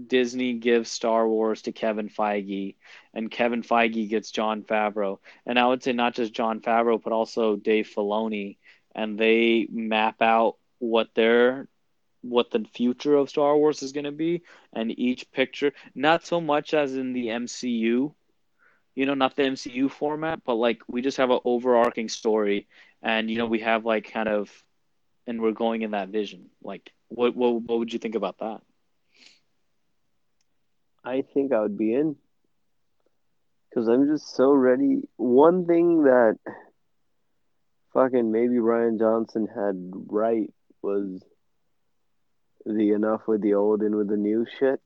[0.07, 2.77] Disney gives Star Wars to Kevin Feige
[3.15, 7.13] and Kevin Feige gets Jon Favreau, and I would say not just Jon Favreau but
[7.13, 8.59] also Dave Filoni,
[8.95, 11.69] and they map out what their
[12.23, 16.41] what the future of Star Wars is going to be, and each picture, not so
[16.41, 18.15] much as in the MCU,
[18.95, 22.67] you know, not the MCU format, but like we just have an overarching story,
[23.03, 24.51] and you know, we have like kind of,
[25.27, 26.51] and we're going in that vision.
[26.63, 28.61] Like, what what what would you think about that?
[31.05, 32.17] I think I would be in
[33.69, 35.03] because I'm just so ready.
[35.17, 36.37] One thing that
[37.95, 41.23] fucking maybe Rian Johnson had right was
[42.67, 44.81] the enough with the old and with the new shit.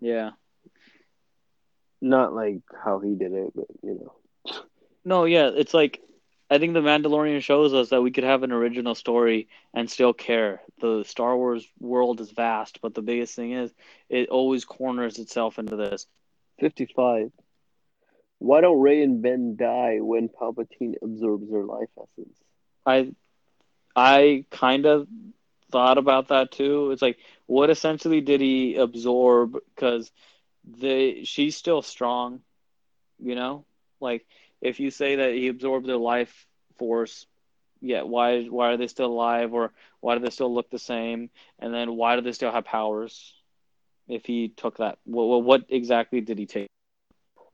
[0.00, 0.30] Yeah.
[2.00, 4.54] Not like how he did it, but you know.
[5.04, 6.00] No, yeah, it's like
[6.50, 10.12] I think the Mandalorian shows us that we could have an original story and still
[10.12, 10.62] care.
[10.80, 13.72] The Star Wars world is vast, but the biggest thing is
[14.08, 16.06] it always corners itself into this.
[16.60, 17.32] 55.
[18.38, 22.38] Why don't Rey and Ben die when Palpatine absorbs their life essence?
[22.86, 23.12] I
[23.96, 25.08] I kind of
[25.70, 26.90] thought about that too.
[26.90, 30.10] It's like what essentially did he absorb cuz
[30.64, 32.42] the she's still strong,
[33.18, 33.64] you know?
[34.00, 34.26] Like
[34.64, 36.46] if you say that he absorbed their life
[36.78, 37.26] force,
[37.80, 41.28] yeah, why why are they still alive or why do they still look the same?
[41.58, 43.34] And then why do they still have powers?
[44.08, 46.68] If he took that, what what exactly did he take?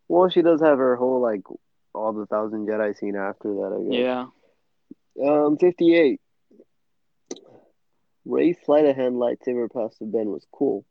[0.09, 1.43] Well, she does have her whole like
[1.95, 4.31] all the thousand Jedi scene after that, I guess.
[5.17, 5.29] Yeah.
[5.29, 6.21] Um, 58.
[8.25, 10.85] Rey's sleight of hand lightsaber pass to Ben was cool,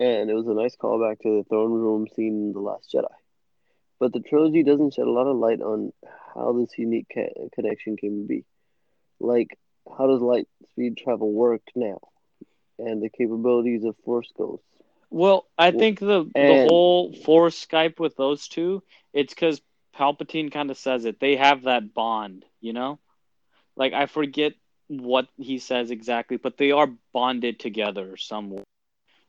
[0.00, 3.06] and it was a nice callback to the throne room scene in The Last Jedi.
[3.98, 5.92] But the trilogy doesn't shed a lot of light on
[6.34, 8.44] how this unique ca- connection came to be.
[9.20, 9.58] Like,
[9.96, 11.98] how does light speed travel work now?
[12.78, 14.66] And the capabilities of Force Ghosts.
[15.10, 18.82] Well, I think the the whole force Skype with those two,
[19.12, 19.60] it's because
[19.96, 21.20] Palpatine kind of says it.
[21.20, 22.98] They have that bond, you know.
[23.76, 24.54] Like I forget
[24.88, 28.64] what he says exactly, but they are bonded together somewhere,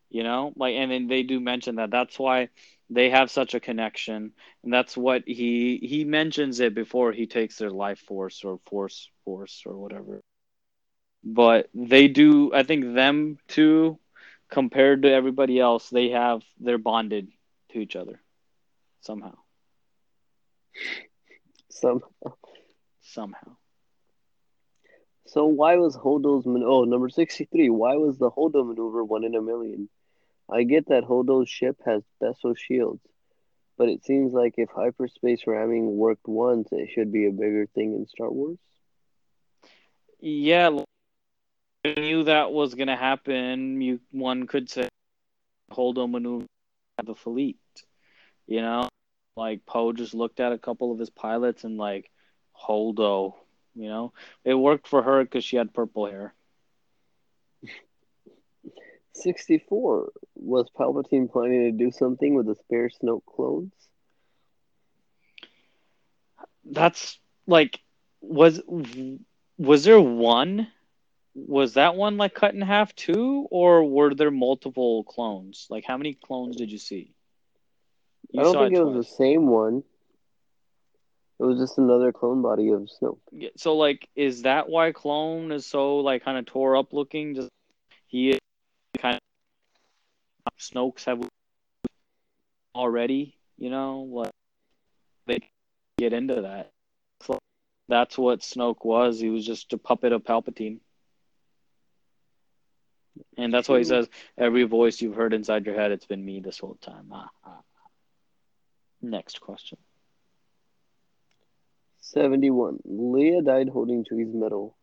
[0.09, 0.53] you know.
[0.55, 1.91] Like, and then they do mention that.
[1.91, 2.49] That's why
[2.89, 4.33] they have such a connection,
[4.63, 9.09] and that's what he he mentions it before he takes their life force or force
[9.25, 10.21] force or whatever.
[11.23, 12.53] But they do.
[12.53, 13.99] I think them two
[14.49, 17.29] compared to everybody else, they have they're bonded
[17.71, 18.21] to each other
[19.01, 19.35] somehow.
[21.69, 22.01] Some.
[23.01, 23.55] Somehow.
[25.27, 27.69] So why was Holdo's man- oh number sixty three?
[27.69, 29.89] Why was the Holdo maneuver one in a million?
[30.51, 33.01] I get that Holdo's ship has Besso shields,
[33.77, 37.93] but it seems like if hyperspace ramming worked once, it should be a bigger thing
[37.93, 38.57] in Star Wars.
[40.19, 40.81] Yeah,
[41.85, 43.81] I knew that was gonna happen.
[43.81, 44.89] You one could say
[45.71, 46.45] Holdo maneuver
[47.03, 47.57] the fleet.
[48.47, 48.89] You know,
[49.37, 52.09] like Poe just looked at a couple of his pilots and like
[52.59, 53.35] Holdo.
[53.75, 54.13] You know,
[54.43, 56.33] it worked for her because she had purple hair.
[59.19, 63.73] Sixty four was Palpatine planning to do something with the spare Snoke clones?
[66.65, 67.81] That's like
[68.21, 68.61] was
[69.57, 70.67] was there one?
[71.35, 75.67] Was that one like cut in half too, or were there multiple clones?
[75.69, 77.13] Like how many clones did you see?
[78.37, 79.83] I don't think it was the same one.
[81.39, 83.19] It was just another clone body of Snoke.
[83.31, 87.35] Yeah, So like, is that why Clone is so like kind of tore up looking?
[87.35, 87.49] Just
[88.07, 88.39] he is
[88.97, 89.15] kind
[90.45, 91.27] of Snoke's have
[92.73, 94.31] already, you know, like
[95.27, 95.39] they
[95.97, 96.71] get into that.
[97.87, 99.19] That's what Snoke was.
[99.19, 100.79] He was just a puppet of Palpatine.
[103.35, 104.07] And that's why he says,
[104.37, 107.09] every voice you've heard inside your head, it's been me this whole time.
[107.11, 107.87] Ah, ah, ah.
[109.01, 109.79] Next question.
[112.01, 112.79] 71.
[112.87, 114.77] Leia died holding to his medal,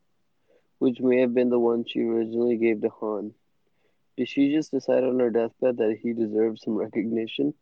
[0.79, 3.35] which may have been the one she originally gave to Han.
[4.17, 7.55] Did she just decide on her deathbed that he deserved some recognition?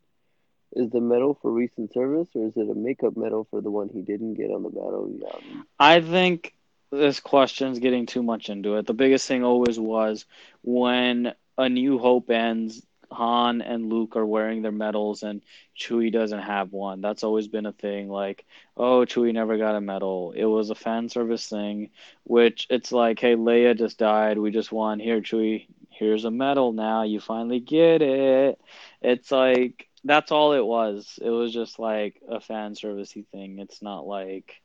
[0.72, 3.88] Is the medal for recent service, or is it a makeup medal for the one
[3.88, 5.64] he didn't get on the battleground?
[5.78, 6.54] I think
[6.90, 8.86] this question's getting too much into it.
[8.86, 10.26] The biggest thing always was
[10.62, 15.42] when A New Hope ends, Han and Luke are wearing their medals and
[15.78, 17.00] Chewie doesn't have one.
[17.00, 18.08] That's always been a thing.
[18.08, 18.44] Like,
[18.76, 20.32] oh, Chewie never got a medal.
[20.36, 21.90] It was a fan service thing,
[22.24, 24.38] which it's like, hey, Leia just died.
[24.38, 24.98] We just won.
[24.98, 25.66] Here, Chewie,
[25.98, 27.02] here's a medal now.
[27.02, 28.60] You finally get it.
[29.00, 31.18] It's like, that's all it was.
[31.22, 33.58] It was just like a fan servicey thing.
[33.58, 34.60] It's not like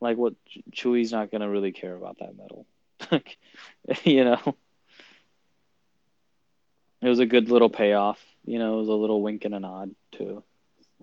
[0.00, 0.34] like what
[0.72, 2.66] Chewie's not gonna really care about that medal.
[4.04, 4.56] you know.
[7.00, 8.20] It was a good little payoff.
[8.44, 10.42] You know, it was a little wink and a nod to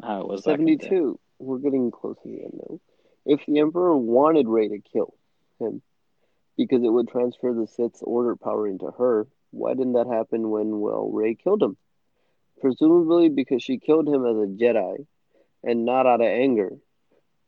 [0.01, 0.41] how it was.
[0.43, 0.87] back in the day.
[0.87, 1.19] 72.
[1.39, 2.79] We're getting close to the end now.
[3.25, 5.13] If the Emperor wanted Rey to kill
[5.59, 5.81] him
[6.59, 10.81] because it would transfer the Sith's order power into her, why didn't that happen when,
[10.81, 11.77] well, Rey killed him?
[12.59, 15.05] Presumably because she killed him as a Jedi
[15.63, 16.71] and not out of anger.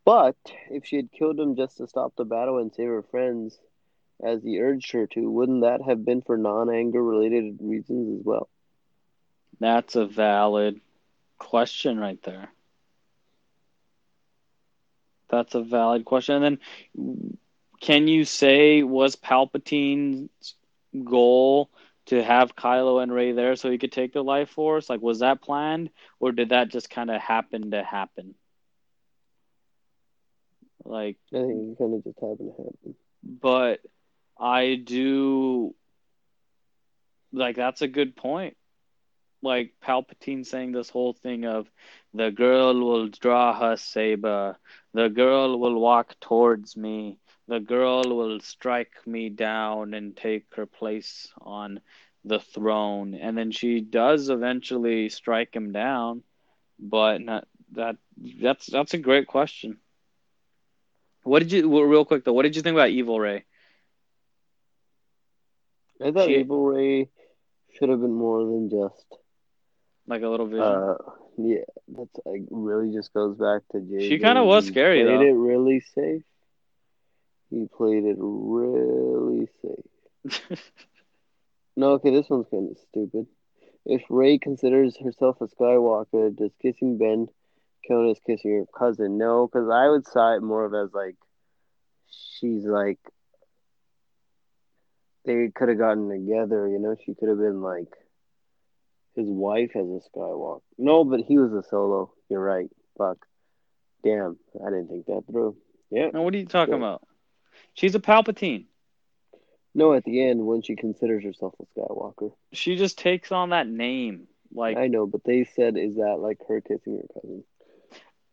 [0.06, 0.38] But
[0.70, 3.60] if she had killed him just to stop the battle and save her friends,
[4.24, 8.26] as he urged her to, wouldn't that have been for non anger related reasons as
[8.26, 8.48] well?
[9.60, 10.80] That's a valid
[11.38, 12.48] question right there.
[15.28, 16.42] That's a valid question.
[16.42, 16.58] And
[16.96, 17.38] then,
[17.82, 20.56] can you say was Palpatine's
[21.04, 21.70] goal
[22.08, 24.90] to have Kylo and Rey there so he could take the life force?
[24.90, 28.36] Like, was that planned, or did that just kind of happen to happen?
[30.86, 32.96] Like, I think it kind of just happened to happen.
[33.24, 33.82] but
[34.40, 35.76] I do
[37.34, 38.58] like that's a good point.
[39.44, 41.68] Like Palpatine saying this whole thing of
[42.14, 44.58] the girl will draw her saber,
[44.94, 47.18] the girl will walk towards me,
[47.52, 51.82] the girl will strike me down and take her place on
[52.24, 56.24] the throne, and then she does eventually strike him down,
[56.80, 57.98] but not, that
[58.42, 59.80] that's that's a great question.
[61.24, 62.32] What did you well, real quick though?
[62.32, 63.44] What did you think about Evil Rey?
[66.02, 67.10] I thought She- Evil Rey
[67.74, 69.06] should have been more than just.
[70.08, 70.64] Like a little vision.
[70.64, 70.96] Uh,
[71.38, 74.08] yeah, that's like really just goes back to Jay.
[74.08, 75.20] She kinda was scary, though.
[75.20, 76.24] it really safe.
[77.52, 80.42] He played it really safe.
[81.78, 83.28] No, okay, this one's kind of stupid.
[83.86, 87.28] If Rey considers herself a Skywalker, does kissing Ben
[87.88, 89.18] count as kissing her cousin?
[89.18, 91.16] No, because I would saw it more of as like
[92.40, 93.00] she's like
[95.26, 96.68] they could have gotten together.
[96.68, 97.94] You know, she could have been like
[99.16, 100.62] his wife as a Skywalker.
[100.78, 102.12] No, but he was a Solo.
[102.30, 102.70] You're right.
[102.98, 103.26] Fuck.
[104.04, 105.56] Damn, I didn't think that through.
[105.90, 106.10] Yeah.
[106.14, 106.80] now, what are you talking Yeah.
[106.80, 107.04] about?
[107.74, 108.66] She's a Palpatine.
[109.74, 112.34] No, at the end when she considers herself a Skywalker.
[112.52, 114.28] She just takes on that name.
[114.54, 117.44] Like I know, but they said is that like her kissing her cousin?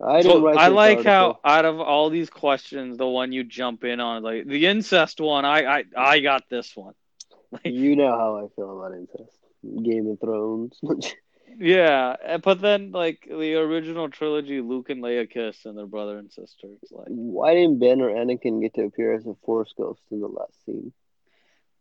[0.01, 0.47] I So.
[0.49, 4.47] I like how out of all these questions, the one you jump in on, like
[4.47, 6.95] the incest one, I I, I got this one.
[7.51, 9.39] Like you know how I feel about incest.
[9.83, 10.79] Game of Thrones.
[11.57, 16.31] yeah, but then like the original trilogy, Luke and Leia kiss and their brother and
[16.31, 16.69] sister.
[16.83, 20.21] It's like Why didn't Ben or Anakin get to appear as a Force ghost in
[20.21, 20.93] the last scene?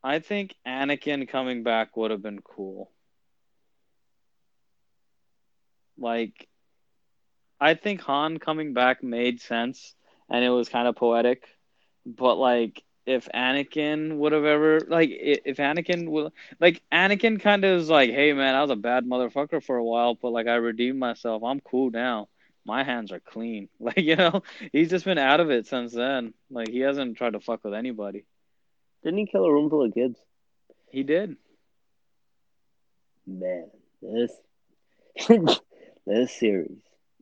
[0.03, 2.91] I think Anakin coming back would have been cool.
[5.97, 6.47] Like,
[7.59, 9.95] I think Han coming back made sense
[10.29, 11.43] and it was kind of poetic,
[12.05, 17.79] but like, if Anakin would have ever like if Anakin will like Anakin kind of
[17.79, 20.55] is like, hey man, I was a bad motherfucker for a while, but like I
[20.55, 21.41] redeemed myself.
[21.43, 22.27] I'm cool now.
[22.65, 23.69] My hands are clean.
[23.79, 24.43] Like you know,
[24.73, 26.33] he's just been out of it since then.
[26.51, 28.25] Like he hasn't tried to fuck with anybody.
[29.03, 30.19] Didn't he kill a room full of kids?
[30.91, 31.37] He did.
[33.25, 33.69] Man,
[34.01, 34.31] this
[36.05, 36.77] this series,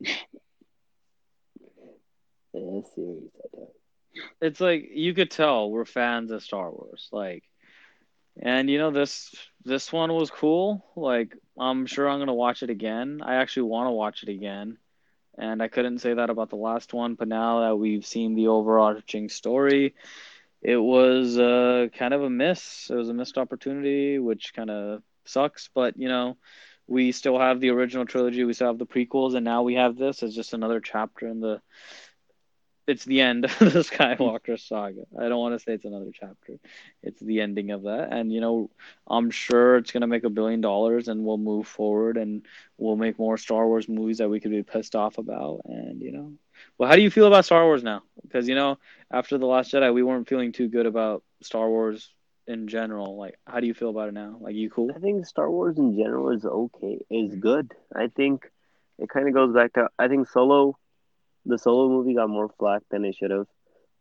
[2.52, 3.85] this series, I tell you.
[4.40, 7.08] It's like you could tell we're fans of Star Wars.
[7.12, 7.44] Like,
[8.40, 9.34] and you know this
[9.64, 10.84] this one was cool.
[10.96, 13.20] Like, I'm sure I'm gonna watch it again.
[13.24, 14.78] I actually want to watch it again.
[15.38, 17.14] and I couldn't say that about the last one.
[17.14, 19.94] But now that we've seen the overarching story,
[20.62, 22.88] it was uh, kind of a miss.
[22.90, 25.68] It was a missed opportunity, which kind of sucks.
[25.74, 26.36] But you know,
[26.86, 29.96] we still have the original trilogy, we still have the prequels, and now we have
[29.96, 31.60] this as just another chapter in the.
[32.86, 35.02] It's the end of the Skywalker saga.
[35.18, 36.58] I don't want to say it's another chapter.
[37.02, 38.70] It's the ending of that, and you know,
[39.08, 42.44] I'm sure it's gonna make a billion dollars, and we'll move forward, and
[42.78, 46.12] we'll make more Star Wars movies that we could be pissed off about, and you
[46.12, 46.32] know,
[46.78, 48.02] well, how do you feel about Star Wars now?
[48.22, 48.78] Because you know,
[49.10, 52.10] after the Last Jedi, we weren't feeling too good about Star Wars
[52.46, 53.16] in general.
[53.16, 54.36] Like, how do you feel about it now?
[54.40, 54.90] Like, you cool?
[54.94, 57.72] I think Star Wars in general is okay, is good.
[57.94, 58.50] I think
[58.98, 60.78] it kind of goes back to I think Solo,
[61.46, 63.46] the Solo movie got more flack than it should have.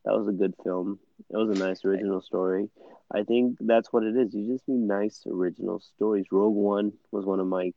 [0.04, 1.00] That was a good film.
[1.30, 2.70] It was a nice original story.
[3.12, 4.34] I think that's what it is.
[4.34, 6.26] You just need nice original stories.
[6.32, 7.74] Rogue One was one of my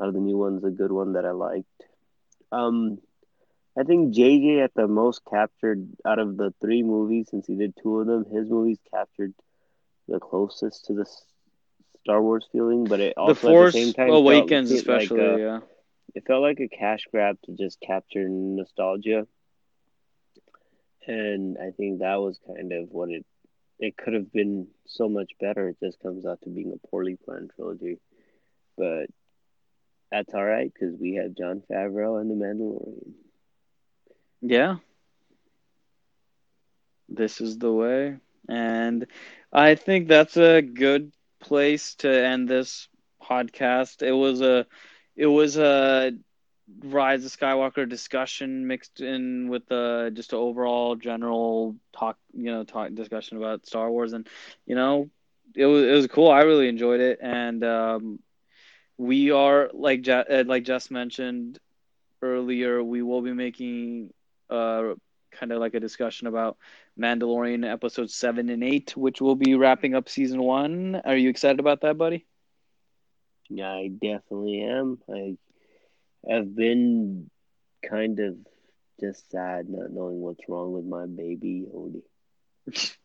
[0.00, 1.66] out of the new ones, a good one that I liked.
[2.52, 2.98] Um,
[3.78, 7.74] I think JJ at the most captured out of the three movies since he did
[7.82, 8.24] two of them.
[8.24, 9.34] His movies captured
[10.08, 11.06] the closest to the
[12.02, 15.20] Star Wars feeling, but it also the Force at the same time Awakens, felt especially.
[15.20, 15.60] like a, yeah.
[16.14, 19.26] It felt like a cash grab to just capture nostalgia,
[21.06, 23.24] and I think that was kind of what it.
[23.78, 25.68] It could have been so much better.
[25.68, 27.98] It just comes out to being a poorly planned trilogy,
[28.76, 29.06] but
[30.10, 33.12] that's all right because we have Jon Favreau and The Mandalorian.
[34.42, 34.76] Yeah.
[37.08, 38.18] This is the way.
[38.48, 39.06] And
[39.52, 42.88] I think that's a good place to end this
[43.22, 44.02] podcast.
[44.02, 44.66] It was a
[45.18, 46.12] it was a
[46.84, 52.64] Rise of Skywalker discussion mixed in with the just an overall general talk, you know,
[52.64, 54.28] talk discussion about Star Wars and
[54.66, 55.10] you know,
[55.56, 56.30] it was it was cool.
[56.30, 58.20] I really enjoyed it and um
[58.98, 61.58] we are like Je- like Jess mentioned
[62.22, 64.12] earlier, we will be making
[64.50, 64.94] uh
[65.32, 66.58] kind of like a discussion about
[67.00, 71.00] Mandalorian episodes seven and eight, which will be wrapping up season one.
[71.04, 72.26] Are you excited about that, buddy?
[73.48, 74.98] Yeah, I definitely am.
[75.08, 75.36] I
[76.28, 77.30] have been
[77.88, 78.36] kind of
[79.00, 82.02] just sad not knowing what's wrong with my baby Odie.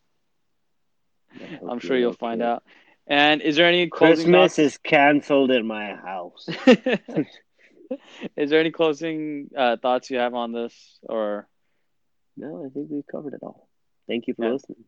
[1.70, 2.64] I'm sure you'll find out.
[3.08, 4.60] And is there any closing Christmas thoughts?
[4.60, 6.48] is canceled at my house.
[8.38, 11.48] is there any closing uh, thoughts you have on this, or
[12.38, 13.68] No, I think we've covered it all.
[14.08, 14.52] Thank you for Yeah.
[14.52, 14.86] listening.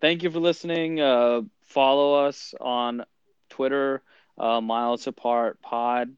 [0.00, 1.00] thank you for listening.
[1.00, 3.04] Uh, follow us on
[3.50, 4.02] Twitter,
[4.42, 6.10] uh, Miles Apart Pod,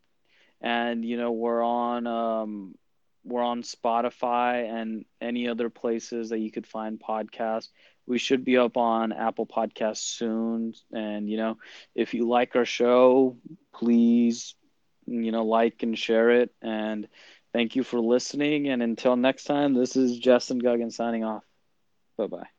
[0.60, 2.74] and you know we're on um,
[3.22, 7.68] we're on Spotify and any other places that you could find podcasts.
[8.06, 11.58] We should be up on Apple Podcasts soon, and you know
[11.94, 13.36] if you like our show,
[13.74, 14.54] please
[15.06, 16.50] you know like and share it.
[16.62, 17.06] And
[17.52, 18.68] thank you for listening.
[18.68, 21.44] And until next time, this is Justin Guggin signing off.
[22.16, 22.53] Bye bye.